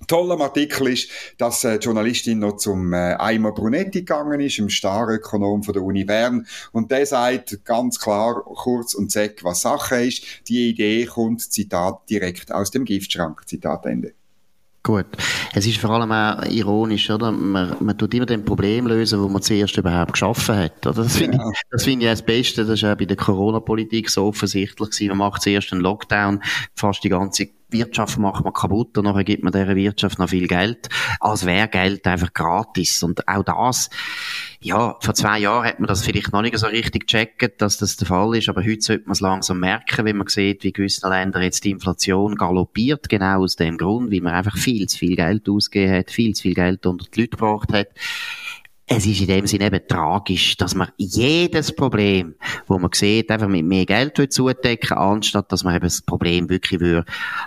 Toll 0.06 0.32
am 0.32 0.40
Artikel 0.40 0.88
ist, 0.88 1.10
dass 1.36 1.62
äh, 1.64 1.78
die 1.78 1.84
Journalistin 1.84 2.38
noch 2.38 2.56
zum 2.56 2.92
äh, 2.92 3.14
Eimer 3.18 3.52
Brunetti 3.52 4.00
gegangen 4.00 4.40
ist, 4.40 4.56
dem 4.58 4.70
Starökonom 4.70 5.62
von 5.62 5.74
der 5.74 5.82
Uni 5.82 6.04
Bern. 6.04 6.46
Und 6.72 6.90
der 6.90 7.04
sagt 7.04 7.64
ganz 7.64 7.98
klar, 8.00 8.42
kurz 8.42 8.94
und 8.94 9.12
zack, 9.12 9.44
was 9.44 9.60
Sache 9.60 10.06
ist. 10.06 10.24
Die 10.48 10.70
Idee 10.70 11.04
kommt, 11.04 11.42
Zitat, 11.52 12.08
direkt 12.08 12.50
aus 12.50 12.70
dem 12.70 12.84
Giftschrank. 12.84 13.46
Zitat 13.46 13.84
Ende. 13.84 14.14
Gut. 14.82 15.06
Es 15.52 15.66
ist 15.66 15.78
vor 15.78 15.90
allem 15.90 16.10
auch 16.10 16.42
ironisch, 16.50 17.10
oder? 17.10 17.30
Man, 17.32 17.76
man 17.80 17.98
tut 17.98 18.14
immer 18.14 18.24
den 18.24 18.44
Problem 18.44 18.86
lösen, 18.86 19.20
wo 19.20 19.28
man 19.28 19.42
zuerst 19.42 19.76
überhaupt 19.76 20.14
geschaffen 20.14 20.56
hat, 20.56 20.86
oder? 20.86 21.02
Das 21.02 21.16
finde 21.16 21.36
ja. 21.36 21.50
ich, 21.50 21.60
das 21.70 21.84
finde 21.84 22.06
ich 22.06 22.12
das 22.12 22.22
Beste. 22.22 22.64
Das 22.64 22.82
ist 22.82 22.84
auch 22.84 22.96
bei 22.96 23.04
der 23.04 23.16
Corona-Politik 23.16 24.08
so 24.08 24.26
offensichtlich 24.26 24.90
gewesen. 24.90 25.08
Man 25.08 25.18
macht 25.18 25.42
zuerst 25.42 25.72
einen 25.72 25.82
Lockdown, 25.82 26.42
fast 26.74 27.04
die 27.04 27.10
ganze 27.10 27.50
Wirtschaft 27.72 28.18
macht 28.18 28.44
man 28.44 28.52
kaputt 28.52 28.96
und 28.98 29.04
nachher 29.04 29.24
gibt 29.24 29.42
man 29.42 29.52
dieser 29.52 29.76
Wirtschaft 29.76 30.18
noch 30.18 30.28
viel 30.28 30.46
Geld, 30.46 30.88
als 31.20 31.46
wäre 31.46 31.68
Geld 31.68 32.06
einfach 32.06 32.32
gratis. 32.32 33.02
Und 33.02 33.26
auch 33.28 33.42
das, 33.42 33.90
ja, 34.60 34.96
vor 35.00 35.14
zwei 35.14 35.38
Jahren 35.38 35.66
hat 35.66 35.80
man 35.80 35.86
das 35.86 36.02
vielleicht 36.02 36.32
noch 36.32 36.42
nicht 36.42 36.58
so 36.58 36.66
richtig 36.66 37.06
gecheckt, 37.06 37.60
dass 37.60 37.78
das 37.78 37.96
der 37.96 38.06
Fall 38.06 38.36
ist, 38.36 38.48
aber 38.48 38.64
heute 38.64 38.80
sollte 38.80 39.04
man 39.06 39.12
es 39.12 39.20
langsam 39.20 39.60
merken, 39.60 40.04
wenn 40.04 40.16
man 40.16 40.26
sieht, 40.26 40.64
wie 40.64 40.72
gewisse 40.72 41.08
Länder 41.08 41.40
jetzt 41.42 41.64
die 41.64 41.70
Inflation 41.70 42.36
galoppiert, 42.36 43.08
genau 43.08 43.42
aus 43.42 43.56
dem 43.56 43.78
Grund, 43.78 44.10
wie 44.10 44.20
man 44.20 44.34
einfach 44.34 44.56
viel 44.56 44.88
zu 44.88 44.98
viel 44.98 45.16
Geld 45.16 45.48
ausgegeben 45.48 45.94
hat, 45.94 46.10
viel 46.10 46.34
zu 46.34 46.42
viel 46.42 46.54
Geld 46.54 46.86
unter 46.86 47.06
die 47.12 47.20
Leute 47.20 47.30
gebracht 47.30 47.72
hat 47.72 47.88
es 48.92 49.06
ist 49.06 49.20
in 49.20 49.28
dem 49.28 49.46
Sinne 49.46 49.66
eben 49.66 49.86
tragisch, 49.86 50.56
dass 50.56 50.74
man 50.74 50.88
jedes 50.96 51.72
Problem, 51.76 52.34
wo 52.66 52.76
man 52.76 52.90
sieht, 52.92 53.30
einfach 53.30 53.46
mit 53.46 53.64
mehr 53.64 53.86
Geld 53.86 54.20
zudecken 54.32 54.96
anstatt 54.96 55.52
dass 55.52 55.62
man 55.62 55.76
eben 55.76 55.84
das 55.84 56.02
Problem 56.02 56.48
wirklich 56.48 56.80
würde 56.80 57.04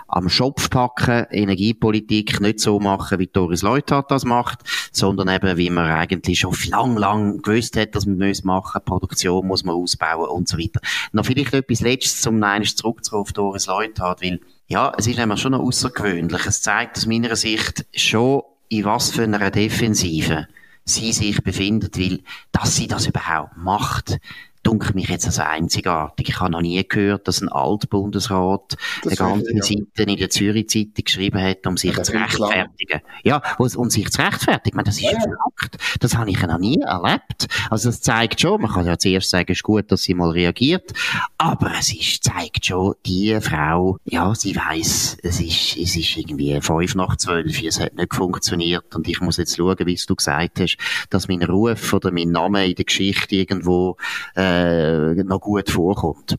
am 0.08 0.30
Schopf 0.30 0.70
packen, 0.70 1.26
Energiepolitik 1.30 2.40
nicht 2.40 2.60
so 2.60 2.80
machen, 2.80 3.18
wie 3.18 3.26
Doris 3.26 3.60
Leuthard 3.60 4.10
das 4.10 4.24
macht, 4.24 4.60
sondern 4.90 5.28
eben, 5.28 5.58
wie 5.58 5.68
man 5.68 5.90
eigentlich 5.90 6.38
schon 6.40 6.56
lang, 6.70 6.96
lang 6.96 7.42
gewusst 7.42 7.76
hat, 7.76 7.94
dass 7.94 8.06
man 8.06 8.26
muss 8.26 8.42
machen, 8.42 8.80
Produktion 8.82 9.46
muss 9.46 9.64
man 9.64 9.74
ausbauen 9.74 10.30
und 10.30 10.48
so 10.48 10.56
weiter. 10.56 10.80
Noch 11.12 11.26
vielleicht 11.26 11.52
etwas 11.52 11.82
Letztes, 11.82 12.26
um 12.26 12.42
einmal 12.42 12.64
zurückzukommen 12.64 13.20
auf 13.20 13.34
Doris 13.34 13.66
Leuthard, 13.66 14.22
weil, 14.22 14.40
ja, 14.66 14.94
es 14.96 15.06
ist 15.06 15.18
nämlich 15.18 15.40
schon 15.40 15.52
noch 15.52 15.60
außergewöhnlich. 15.60 16.46
Es 16.46 16.62
zeigt 16.62 16.96
aus 16.96 17.04
meiner 17.04 17.36
Sicht 17.36 17.84
schon, 17.94 18.44
in 18.70 18.86
was 18.86 19.10
für 19.10 19.24
einer 19.24 19.50
Defensive 19.50 20.48
sie 20.84 21.12
sich 21.12 21.42
befindet, 21.42 21.98
weil, 21.98 22.20
dass 22.52 22.76
sie 22.76 22.86
das 22.86 23.06
überhaupt 23.06 23.56
macht, 23.56 24.18
dunkelt 24.64 24.94
mich 24.94 25.08
jetzt 25.08 25.26
als 25.26 25.38
einzigartig. 25.38 26.28
Ich 26.28 26.40
habe 26.40 26.50
noch 26.50 26.62
nie 26.62 26.82
gehört, 26.86 27.28
dass 27.28 27.40
ein 27.40 27.48
Altbundesrat 27.48 28.76
eine 29.04 29.14
ganze 29.14 29.54
ja. 29.54 29.62
Seite 29.62 30.10
in 30.10 30.16
der 30.16 30.30
Zürich 30.30 30.68
Zeitung 30.68 31.04
geschrieben 31.04 31.40
hat, 31.40 31.66
um 31.66 31.76
sich 31.76 31.96
ja, 31.96 32.02
zu 32.02 32.12
rechtfertigen. 32.12 33.00
Ja, 33.22 33.42
um 33.58 33.90
sich 33.90 34.10
zu 34.10 34.22
rechtfertigen. 34.22 34.68
Ich 34.68 34.74
meine, 34.74 34.86
das 34.86 34.96
ist 34.96 35.02
ja, 35.02 35.10
ein 35.10 35.34
Fakt. 35.58 35.76
Das 36.00 36.16
habe 36.16 36.30
ich 36.30 36.42
noch 36.42 36.58
nie 36.58 36.80
erlebt. 36.80 37.46
Also 37.70 37.90
das 37.90 38.00
zeigt 38.00 38.40
schon, 38.40 38.62
man 38.62 38.72
kann 38.72 38.86
ja 38.86 38.98
zuerst 38.98 39.30
sagen, 39.30 39.52
es 39.52 39.58
ist 39.58 39.62
gut, 39.62 39.92
dass 39.92 40.02
sie 40.02 40.14
mal 40.14 40.30
reagiert, 40.30 40.92
aber 41.38 41.72
es 41.78 41.92
ist, 41.92 42.24
zeigt 42.24 42.66
schon, 42.66 42.94
die 43.06 43.38
Frau, 43.40 43.98
ja, 44.04 44.34
sie 44.34 44.56
weiß, 44.56 45.18
es 45.22 45.40
ist, 45.40 45.76
es 45.76 45.96
ist 45.96 46.16
irgendwie 46.16 46.58
fünf 46.60 46.94
nach 46.94 47.16
zwölf, 47.16 47.62
es 47.62 47.80
hat 47.80 47.94
nicht 47.94 48.14
funktioniert 48.14 48.94
und 48.94 49.06
ich 49.08 49.20
muss 49.20 49.36
jetzt 49.36 49.56
schauen, 49.56 49.76
wie 49.84 50.00
du 50.06 50.16
gesagt 50.16 50.60
hast, 50.60 50.76
dass 51.10 51.28
mein 51.28 51.42
Ruf 51.42 51.92
oder 51.92 52.10
mein 52.10 52.30
Name 52.30 52.66
in 52.66 52.74
der 52.74 52.84
Geschichte 52.84 53.36
irgendwo 53.36 53.96
äh, 54.34 54.53
äh, 54.54 55.24
noch 55.24 55.40
gut 55.40 55.70
vorkommt. 55.70 56.36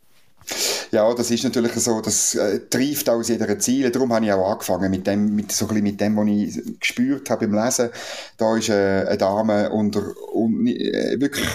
Ja, 0.91 1.13
das 1.13 1.32
ist 1.32 1.43
natürlich 1.43 1.73
so, 1.73 2.01
das 2.01 2.36
äh, 2.36 2.60
trifft 2.69 3.10
aus 3.10 3.30
jeder 3.30 3.58
Ziele. 3.60 3.89
Darum 3.89 4.13
habe 4.13 4.25
ich 4.25 4.32
auch 4.32 4.51
angefangen 4.51 4.91
mit 4.91 5.08
dem, 5.08 5.36
mit, 5.36 5.51
so 5.51 5.65
ein 5.65 5.69
bisschen 5.69 5.84
mit 5.84 5.99
dem, 5.99 6.15
was 6.15 6.28
ich 6.28 6.80
gespürt 6.80 7.30
habe 7.30 7.47
beim 7.47 7.65
Lesen. 7.65 7.89
Da 8.38 8.56
ist 8.56 8.69
äh, 8.69 9.06
eine 9.08 9.17
Dame 9.17 9.69
unter, 9.71 10.04
un, 10.34 10.67
äh, 10.67 11.19
wirklich 11.19 11.47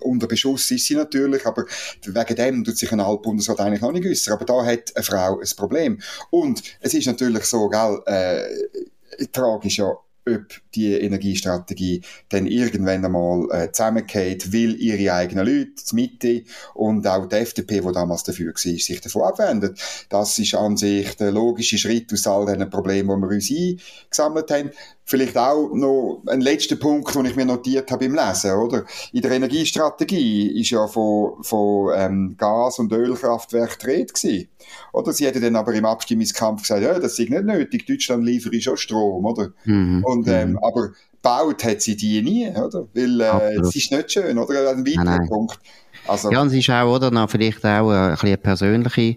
unter 0.00 0.26
Beschuss 0.28 0.70
ist 0.70 0.86
sie 0.86 0.94
natürlich, 0.94 1.44
aber 1.44 1.64
wegen 2.04 2.36
dem 2.36 2.64
tut 2.64 2.78
sich 2.78 2.92
ein 2.92 3.00
Altbundesrat 3.00 3.60
eigentlich 3.60 3.82
noch 3.82 3.92
nicht 3.92 4.06
äußern. 4.06 4.34
Aber 4.34 4.44
da 4.44 4.64
hat 4.64 4.94
eine 4.94 5.02
Frau 5.02 5.40
ein 5.40 5.56
Problem. 5.56 5.98
Und 6.30 6.62
es 6.80 6.94
ist 6.94 7.06
natürlich 7.06 7.44
so, 7.44 7.68
gell, 7.68 8.00
äh, 8.06 9.26
tragisch 9.32 9.78
ja, 9.78 9.92
ob 10.28 10.46
die 10.74 10.92
Energiestrategie 10.92 12.02
dann 12.28 12.46
irgendwann 12.46 13.04
einmal 13.04 13.48
äh, 13.50 13.72
zusammengeht, 13.72 14.52
weil 14.52 14.74
ihre 14.76 15.14
eigenen 15.14 15.46
Leute, 15.46 15.82
die 15.90 15.94
Mitte 15.94 16.42
und 16.74 17.06
auch 17.06 17.26
die 17.26 17.36
FDP, 17.36 17.80
die 17.80 17.92
damals 17.92 18.24
dafür 18.24 18.52
war, 18.52 18.58
sich 18.58 19.00
davon 19.00 19.22
abwendet. 19.22 19.78
Das 20.08 20.38
ist 20.38 20.54
an 20.54 20.76
sich 20.76 21.16
der 21.16 21.32
logische 21.32 21.78
Schritt 21.78 22.12
aus 22.12 22.26
all 22.26 22.46
diesen 22.46 22.70
Problemen, 22.70 23.20
die 23.20 23.28
wir 23.28 23.34
uns 23.34 23.50
eingesammelt 23.50 24.50
haben. 24.50 24.70
Vielleicht 25.08 25.38
auch 25.38 25.70
noch 25.72 26.22
ein 26.26 26.40
letzter 26.40 26.74
Punkt, 26.74 27.14
den 27.14 27.26
ich 27.26 27.36
mir 27.36 27.44
notiert 27.44 27.92
habe 27.92 28.06
im 28.06 28.16
Lesen, 28.16 28.50
oder? 28.54 28.84
In 29.12 29.22
der 29.22 29.30
Energiestrategie 29.30 30.60
ist 30.60 30.70
ja 30.70 30.88
von, 30.88 31.42
von 31.42 31.92
ähm, 31.96 32.34
Gas- 32.36 32.80
und 32.80 32.92
Ölkraftwerk 32.92 33.78
die 33.78 33.86
Rede 33.86 34.12
gewesen. 34.12 34.48
Oder? 34.92 35.12
Sie 35.12 35.24
hätte 35.24 35.40
dann 35.40 35.54
aber 35.54 35.72
im 35.74 35.84
Abstimmungskampf 35.84 36.62
gesagt, 36.62 36.82
ja, 36.82 36.98
das 36.98 37.20
ist 37.20 37.30
nicht 37.30 37.44
nötig, 37.44 37.86
Deutschland 37.86 38.24
liefere 38.24 38.60
schon 38.60 38.76
Strom, 38.76 39.24
oder? 39.24 39.52
Mhm. 39.64 40.02
Und, 40.04 40.26
ähm, 40.26 40.50
mhm. 40.50 40.58
aber 40.58 40.90
gebaut 41.12 41.62
hat 41.62 41.82
sie 41.82 41.96
die 41.96 42.20
nie, 42.22 42.48
oder? 42.50 42.88
Weil, 42.92 43.20
äh, 43.20 43.60
es 43.60 43.76
ist 43.76 43.92
nicht 43.92 44.10
schön, 44.10 44.36
oder? 44.38 44.70
Ein 44.70 44.84
weiterer 44.84 45.04
nein, 45.04 45.18
nein. 45.18 45.28
Punkt. 45.28 45.60
Also, 46.08 46.30
ja, 46.30 46.40
und 46.40 46.48
es 46.48 46.54
ist 46.54 46.70
auch, 46.70 46.94
oder, 46.94 47.10
noch 47.10 47.30
vielleicht 47.30 47.64
auch 47.64 47.90
ein 47.90 48.10
bisschen 48.10 48.28
eine 48.28 48.36
persönliche 48.38 49.16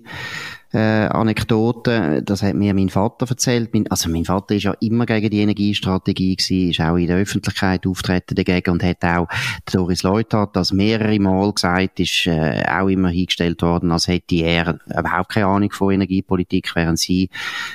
äh, 0.72 0.78
Anekdote, 0.78 2.22
das 2.24 2.44
hat 2.44 2.54
mir 2.54 2.74
mein 2.74 2.90
Vater 2.90 3.28
erzählt. 3.28 3.74
Mein, 3.74 3.88
also 3.88 4.10
mein 4.10 4.26
Vater 4.26 4.56
ist 4.56 4.64
ja 4.64 4.74
immer 4.82 5.06
gegen 5.06 5.30
die 5.30 5.42
Energiestrategie 5.42 6.36
gewesen, 6.36 6.70
ist 6.70 6.82
auch 6.82 6.96
in 6.96 7.08
der 7.08 7.18
Öffentlichkeit 7.18 7.88
auftreten 7.88 8.36
dagegen 8.36 8.72
und 8.72 8.84
hat 8.84 9.04
auch 9.04 9.28
Doris 9.72 10.04
Leuthard 10.04 10.56
das 10.56 10.72
mehrere 10.72 11.20
Mal 11.20 11.52
gesagt, 11.54 12.00
ist 12.00 12.28
äh, 12.28 12.64
auch 12.70 12.88
immer 12.88 13.10
hingestellt 13.10 13.62
worden, 13.62 13.92
als 13.92 14.08
hätte 14.08 14.36
er 14.36 14.80
überhaupt 14.86 15.30
keine 15.30 15.48
Ahnung 15.48 15.72
von 15.72 15.94
Energiepolitik, 15.94 16.76
während 16.76 17.00
sie 17.00 17.30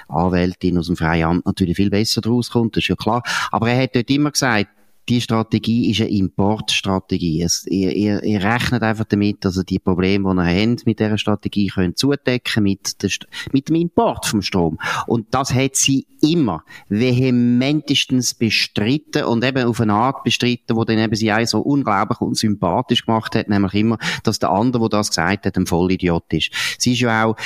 Anwältin 0.09 0.79
aus 0.79 0.87
dem 0.87 0.97
Freien 0.97 1.25
Amt 1.25 1.47
natürlich 1.47 1.77
viel 1.77 1.91
besser 1.91 2.21
draus 2.21 2.51
kommt, 2.51 2.77
das 2.77 2.85
ist 2.85 2.89
ja 2.89 2.97
klar. 2.97 3.23
Aber 3.51 3.71
er 3.71 3.83
hat 3.83 3.97
dort 3.97 4.11
immer 4.11 4.31
gesagt, 4.31 4.69
die 5.09 5.21
Strategie 5.21 5.91
ist 5.91 6.01
eine 6.01 6.11
Importstrategie. 6.11 7.43
Es, 7.43 7.67
ihr, 7.67 7.93
ihr, 7.95 8.23
ihr 8.23 8.43
rechnet 8.43 8.83
einfach 8.83 9.05
damit, 9.05 9.45
dass 9.45 9.59
ihr 9.59 9.65
die 9.65 9.79
Probleme, 9.79 10.35
die 10.35 10.41
ihr 10.41 10.71
habt, 10.71 10.87
mit 10.87 11.01
dieser 11.01 11.19
Strategie 11.19 11.69
könnt 11.69 11.99
zudecken 11.99 12.63
mit, 12.63 13.03
der, 13.03 13.11
mit 13.53 13.69
dem 13.69 13.77
Import 13.77 14.27
vom 14.27 14.41
Strom. 14.41 14.79
Und 15.07 15.35
das 15.35 15.53
hat 15.53 15.77
sie 15.77 16.07
immer 16.23 16.65
vehementestens 16.89 18.35
bestritten 18.35 19.25
und 19.25 19.45
eben 19.45 19.67
auf 19.67 19.81
eine 19.81 19.93
Art 19.93 20.25
bestritten, 20.25 20.77
wo 20.77 20.85
dann 20.85 20.99
eben 20.99 21.15
sie 21.15 21.33
auch 21.33 21.47
so 21.47 21.61
unglaublich 21.61 22.21
unsympathisch 22.21 23.05
gemacht 23.05 23.35
hat, 23.35 23.49
nämlich 23.49 23.75
immer, 23.75 23.99
dass 24.23 24.39
der 24.39 24.51
andere, 24.51 24.89
der 24.89 25.01
das 25.01 25.09
gesagt 25.09 25.45
hat, 25.45 25.57
ein 25.57 25.67
Vollidiot 25.67 26.33
ist. 26.33 26.51
Sie 26.79 26.93
ist 26.93 27.01
ja 27.01 27.27
auch, 27.27 27.37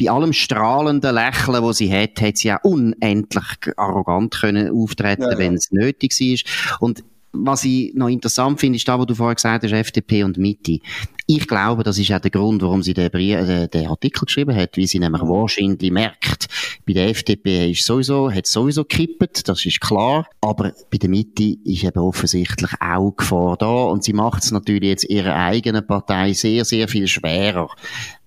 bei 0.00 0.10
allem 0.10 0.32
strahlenden 0.32 1.14
Lächeln, 1.14 1.62
das 1.62 1.76
sie 1.76 1.92
hat, 1.92 2.20
hat 2.22 2.38
sie 2.38 2.52
auch 2.52 2.64
unendlich 2.64 3.44
arrogant 3.76 4.34
können 4.40 4.70
auftreten, 4.70 5.22
ja, 5.22 5.32
ja. 5.32 5.38
wenn 5.38 5.54
es 5.54 5.70
nötig 5.70 6.12
war. 6.18 6.78
Und 6.80 7.01
was 7.32 7.64
ich 7.64 7.94
noch 7.94 8.08
interessant 8.08 8.60
finde, 8.60 8.76
ist 8.76 8.86
da, 8.86 8.98
wo 8.98 9.04
du 9.04 9.14
vorher 9.14 9.34
gesagt 9.34 9.64
hast, 9.64 9.72
FDP 9.72 10.24
und 10.24 10.38
Mitte. 10.38 10.80
Ich 11.26 11.46
glaube, 11.46 11.82
das 11.82 11.98
ist 11.98 12.12
auch 12.12 12.18
der 12.18 12.30
Grund, 12.30 12.62
warum 12.62 12.82
sie 12.82 12.94
den, 12.94 13.10
Brief, 13.10 13.36
äh, 13.36 13.68
den 13.68 13.86
Artikel 13.86 14.26
geschrieben 14.26 14.54
hat, 14.54 14.76
weil 14.76 14.86
sie 14.86 14.98
nämlich 14.98 15.22
wahrscheinlich 15.22 15.90
merkt, 15.90 16.48
bei 16.86 16.92
der 16.92 17.08
FDP 17.08 17.70
ist 17.70 17.84
sowieso, 17.84 18.30
hat 18.30 18.46
sowieso 18.46 18.84
gekippt, 18.84 19.48
das 19.48 19.64
ist 19.64 19.80
klar, 19.80 20.26
aber 20.40 20.72
bei 20.90 20.98
der 20.98 21.08
Mitte 21.08 21.56
ist 21.64 21.84
eben 21.84 21.98
offensichtlich 22.00 22.72
auch 22.80 23.16
Gefahr 23.16 23.56
da. 23.56 23.84
Und 23.84 24.04
sie 24.04 24.12
macht 24.12 24.42
es 24.42 24.50
natürlich 24.50 24.88
jetzt 24.88 25.04
ihrer 25.04 25.34
eigenen 25.34 25.86
Partei 25.86 26.32
sehr, 26.32 26.64
sehr 26.64 26.88
viel 26.88 27.06
schwerer, 27.06 27.68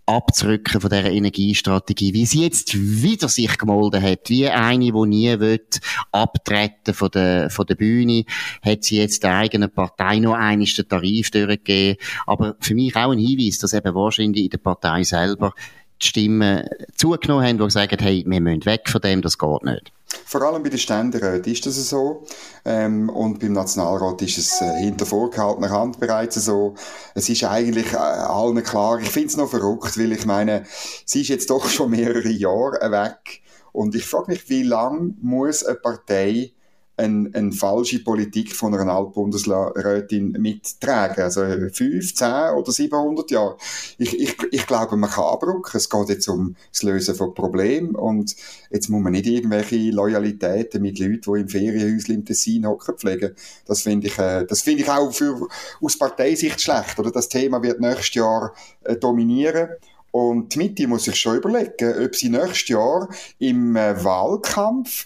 abzurücken 0.05 0.81
von 0.81 0.89
dieser 0.89 1.11
Energiestrategie, 1.11 2.13
wie 2.13 2.25
sie 2.25 2.43
jetzt 2.43 2.75
wieder 2.75 3.27
sich 3.27 3.57
gemolden 3.57 4.01
hat, 4.01 4.29
wie 4.29 4.47
eine, 4.47 4.91
die 4.91 5.07
nie 5.07 5.39
will, 5.39 5.65
abtreten 6.11 6.93
von 6.93 7.09
der, 7.11 7.49
von 7.49 7.65
der 7.65 7.75
Bühne, 7.75 8.25
hat 8.61 8.83
sie 8.83 8.97
jetzt 8.97 9.23
der 9.23 9.35
eigenen 9.35 9.71
Partei 9.71 10.19
noch 10.19 10.33
einmal 10.33 10.67
den 10.67 10.87
Tarif 10.87 11.31
durchgegeben. 11.31 11.97
Aber 12.27 12.55
für 12.59 12.75
mich 12.75 12.95
auch 12.95 13.11
ein 13.11 13.19
Hinweis, 13.19 13.57
dass 13.57 13.73
eben 13.73 13.95
wahrscheinlich 13.95 14.43
in 14.45 14.49
der 14.49 14.57
Partei 14.59 15.03
selber 15.03 15.53
die 16.01 16.07
Stimmen 16.07 16.67
zugenommen 16.95 17.45
haben, 17.45 17.57
die 17.57 17.69
sagen, 17.69 17.97
hey, 17.99 18.23
wir 18.27 18.41
müssen 18.41 18.65
weg 18.65 18.89
von 18.89 19.01
dem, 19.01 19.21
das 19.21 19.37
geht 19.37 19.63
nicht. 19.63 19.91
Vor 20.07 20.41
allem 20.41 20.63
bei 20.63 20.69
den 20.69 20.79
Ständeräten 20.79 21.51
ist 21.51 21.65
das 21.65 21.89
so. 21.89 22.23
Ähm, 22.65 23.09
und 23.09 23.39
beim 23.39 23.53
Nationalrat 23.53 24.21
ist 24.21 24.37
es 24.37 24.61
äh, 24.61 24.79
hinter 24.79 25.05
vorgehaltener 25.05 25.69
Hand 25.69 25.99
bereits 25.99 26.35
so. 26.35 26.75
Es 27.13 27.29
ist 27.29 27.43
eigentlich 27.43 27.93
äh, 27.93 27.97
allen 27.97 28.63
klar. 28.63 28.99
Ich 28.99 29.09
finde 29.09 29.29
es 29.29 29.37
noch 29.37 29.49
verrückt, 29.49 29.97
weil 29.97 30.11
ich 30.11 30.25
meine, 30.25 30.65
sie 31.05 31.21
ist 31.21 31.29
jetzt 31.29 31.49
doch 31.49 31.67
schon 31.69 31.91
mehrere 31.91 32.29
Jahre 32.29 32.91
weg. 32.91 33.41
Und 33.71 33.95
ich 33.95 34.05
frage 34.05 34.31
mich, 34.31 34.49
wie 34.49 34.63
lange 34.63 35.13
muss 35.21 35.63
eine 35.63 35.75
Partei 35.75 36.53
eine, 36.97 37.29
eine 37.33 37.51
falsche 37.51 37.99
Politik 37.99 38.55
von 38.55 38.73
einer 38.73 38.93
Altbundesrätin 38.93 40.31
mittragen. 40.33 41.23
Also 41.23 41.41
5, 41.41 42.15
10 42.15 42.27
oder 42.55 42.71
700 42.71 43.31
Jahre. 43.31 43.57
Ich, 43.97 44.17
ich, 44.19 44.35
ich 44.51 44.67
glaube, 44.67 44.95
man 44.95 45.09
kann 45.09 45.25
abrücken. 45.25 45.77
Es 45.77 45.89
geht 45.89 46.09
jetzt 46.09 46.27
um 46.27 46.55
das 46.71 46.83
Lösen 46.83 47.15
von 47.15 47.33
Problemen 47.33 47.95
und 47.95 48.35
jetzt 48.69 48.89
muss 48.89 49.01
man 49.01 49.11
nicht 49.11 49.27
irgendwelche 49.27 49.91
Loyalitäten 49.91 50.81
mit 50.81 50.99
Leuten, 50.99 51.33
die 51.33 51.41
im 51.41 51.49
Ferienhäuschen 51.49 52.15
im 52.15 52.25
Tessin 52.25 52.65
hocken, 52.65 52.97
pflegen. 52.97 53.35
Das 53.65 53.81
finde 53.81 54.07
ich, 54.07 54.17
äh, 54.17 54.45
das 54.45 54.61
finde 54.61 54.83
ich 54.83 54.89
auch 54.89 55.11
für, 55.11 55.47
aus 55.81 55.97
Parteisicht 55.97 56.61
schlecht. 56.61 56.97
Oder 56.97 57.11
das 57.11 57.29
Thema 57.29 57.61
wird 57.61 57.81
nächstes 57.81 58.15
Jahr 58.15 58.53
äh, 58.83 58.95
dominieren. 58.95 59.69
Und 60.15 60.55
die 60.55 60.59
Mitte 60.59 60.87
muss 60.87 61.03
sich 61.03 61.17
schon 61.17 61.35
überlegen, 61.35 62.05
ob 62.05 62.15
sie 62.15 62.29
nächstes 62.29 62.69
Jahr 62.69 63.09
im 63.37 63.75
äh, 63.75 64.01
Wahlkampf 64.01 65.05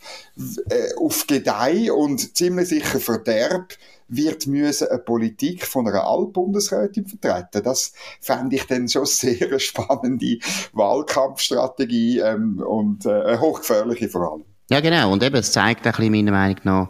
äh, 0.70 0.94
auf 1.00 1.26
Gedeih 1.26 1.92
und 1.92 2.38
ziemlich 2.38 2.70
sicher 2.70 3.00
Verderb 3.00 3.74
wird 4.08 4.46
müssen 4.46 4.88
eine 4.88 5.00
Politik 5.00 5.66
von 5.66 5.88
einer 5.88 6.04
Altbundesrätin 6.04 7.08
vertreten. 7.08 7.64
Das 7.64 7.94
fände 8.22 8.56
ich 8.56 8.68
dann 8.68 8.88
schon 8.88 9.06
sehr 9.08 9.48
eine 9.48 9.60
spannende 9.60 10.38
Wahlkampfstrategie 10.74 12.20
ähm, 12.20 12.60
und 12.60 13.08
äh, 13.08 13.40
hochgefährliche 13.40 14.10
vor 14.10 14.32
allem. 14.32 14.44
Ja, 14.70 14.80
genau. 14.80 15.12
Und 15.12 15.24
eben, 15.24 15.38
es 15.38 15.52
zeigt 15.52 15.88
ein 15.88 15.92
bisschen 15.92 16.12
meiner 16.12 16.32
Meinung 16.32 16.60
nach, 16.64 16.90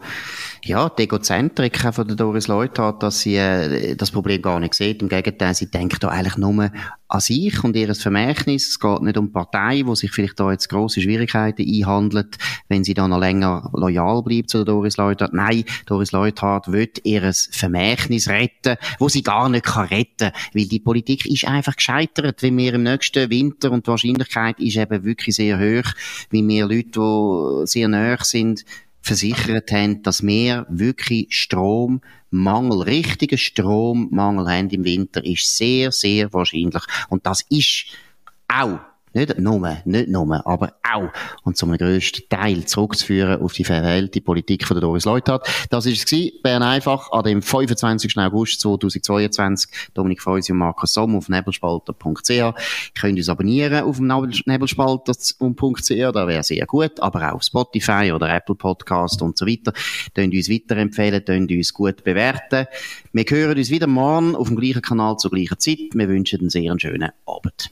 ja, 0.66 0.90
die 0.90 1.04
Egozentrik 1.04 1.78
von 1.94 2.08
der 2.08 2.16
Doris 2.16 2.48
Leuthard, 2.48 3.02
dass 3.04 3.22
sie 3.22 3.36
äh, 3.36 3.96
das 3.96 4.12
Problem 4.12 4.42
gar 4.42 4.60
nicht 4.60 4.74
sieht. 4.74 5.02
Im 5.02 5.10
Gegenteil, 5.10 5.54
sie 5.54 5.70
denkt 5.70 6.04
da 6.04 6.10
eigentlich 6.10 6.38
nur 6.38 6.72
an 7.10 7.20
sich 7.20 7.64
und 7.64 7.76
ihr 7.76 7.94
Vermächtnis. 7.96 8.70
Es 8.70 8.80
geht 8.80 9.02
nicht 9.02 9.18
um 9.18 9.32
Partei, 9.32 9.82
wo 9.86 9.96
sich 9.96 10.12
vielleicht 10.12 10.40
da 10.40 10.52
jetzt 10.52 10.70
grosse 10.70 11.02
Schwierigkeiten 11.02 11.64
einhandelt, 11.68 12.38
wenn 12.68 12.84
sie 12.84 12.94
da 12.94 13.08
noch 13.08 13.20
länger 13.20 13.72
loyal 13.74 14.22
bleibt 14.22 14.50
zu 14.52 14.60
der 14.60 14.66
Doris 14.66 14.98
Leuthard. 14.98 15.34
Nein, 15.34 15.64
Doris 15.88 16.12
Leuthard 16.12 16.72
will 16.72 16.90
ihr 17.04 17.32
Vermächtnis 17.52 18.30
retten, 18.30 18.78
wo 19.00 19.10
sie 19.10 19.24
gar 19.24 19.50
nicht 19.50 19.66
kann 19.66 19.88
retten, 19.88 20.32
weil 20.54 20.66
die 20.66 20.80
Politik 20.80 21.26
ist 21.26 21.48
einfach 21.48 21.76
gescheitert, 21.76 22.44
wenn 22.44 22.58
wir 22.58 22.76
im 22.76 22.84
nächsten 22.84 23.30
Winter 23.30 23.72
und 23.72 23.88
die 23.88 23.92
Wahrscheinlichkeit 23.92 24.60
ist 24.60 24.78
eben 24.78 25.04
wirklich 25.04 25.36
sehr 25.36 25.58
hoch, 25.58 25.92
wie 26.30 26.48
wir 26.48 26.68
Leute, 26.68 27.00
die 27.00 27.68
sehr 27.68 27.88
nahe 27.88 28.18
sind, 28.22 28.66
versichert 29.02 29.72
haben, 29.72 30.04
dass 30.04 30.24
wir 30.24 30.66
wirklich 30.70 31.28
Strommangel, 31.30 32.82
richtigen 32.82 33.38
Strommangel 33.38 34.48
haben 34.48 34.70
im 34.70 34.84
Winter, 34.84 35.24
ist 35.24 35.58
sehr, 35.58 35.92
sehr 35.92 36.32
wahrscheinlich. 36.34 36.84
Und 37.10 37.26
das 37.26 37.44
ist 37.50 37.86
auch 38.48 38.80
nicht 39.14 39.40
nur, 39.40 39.78
nicht 39.86 40.10
nur, 40.10 40.48
aber 40.48 40.74
auch 40.84 41.10
und 41.44 41.58
zum 41.58 41.76
grössten 41.76 42.28
Teil 42.30 42.66
zurückzuführen 42.66 43.42
auf 43.42 43.54
die 43.54 43.64
verwählte 43.64 44.22
Politik 44.22 44.66
von 44.66 44.76
der 44.76 44.82
Doris 44.82 45.06
Leuthard. 45.06 45.48
Das 45.70 45.86
ist 45.86 46.12
es 46.12 46.42
Bern 46.42 46.64
einfach, 46.64 47.12
an 47.12 47.24
dem 47.24 47.42
25. 47.42 48.18
August 48.18 48.62
2022. 48.62 49.90
Dominik 49.94 50.22
Feusi 50.22 50.52
und 50.52 50.60
Markus 50.60 50.94
Somm 50.94 51.16
auf 51.16 51.30
nebelspalter.ch. 51.30 52.30
Ihr 52.30 52.54
könnt 53.00 53.18
uns 53.18 53.30
abonnieren 53.30 53.84
auf 53.84 54.00
nebelspalter.ch, 54.00 56.14
da 56.14 56.28
wäre 56.28 56.44
sehr 56.44 56.66
gut, 56.66 57.00
aber 57.00 57.34
auch 57.34 57.42
Spotify 57.42 58.12
oder 58.14 58.34
Apple 58.34 58.56
Podcast 58.56 59.22
und 59.22 59.38
so 59.38 59.46
weiter. 59.46 59.74
Könnt 60.14 60.34
uns 60.34 60.50
weiterempfehlen, 60.50 61.24
könnt 61.26 61.52
uns 61.52 61.74
gut 61.74 62.04
bewerten. 62.04 62.68
Wir 63.12 63.26
hören 63.28 63.58
uns 63.58 63.70
wieder 63.70 63.88
morgen 63.88 64.36
auf 64.36 64.48
dem 64.48 64.58
gleichen 64.58 64.82
Kanal 64.82 65.18
zur 65.18 65.32
gleichen 65.32 65.60
Zeit. 65.60 65.94
Wir 65.94 66.08
wünschen 66.08 66.42
einen 66.42 66.50
sehr 66.50 66.74
schönen 66.80 67.12
Abend. 67.26 67.72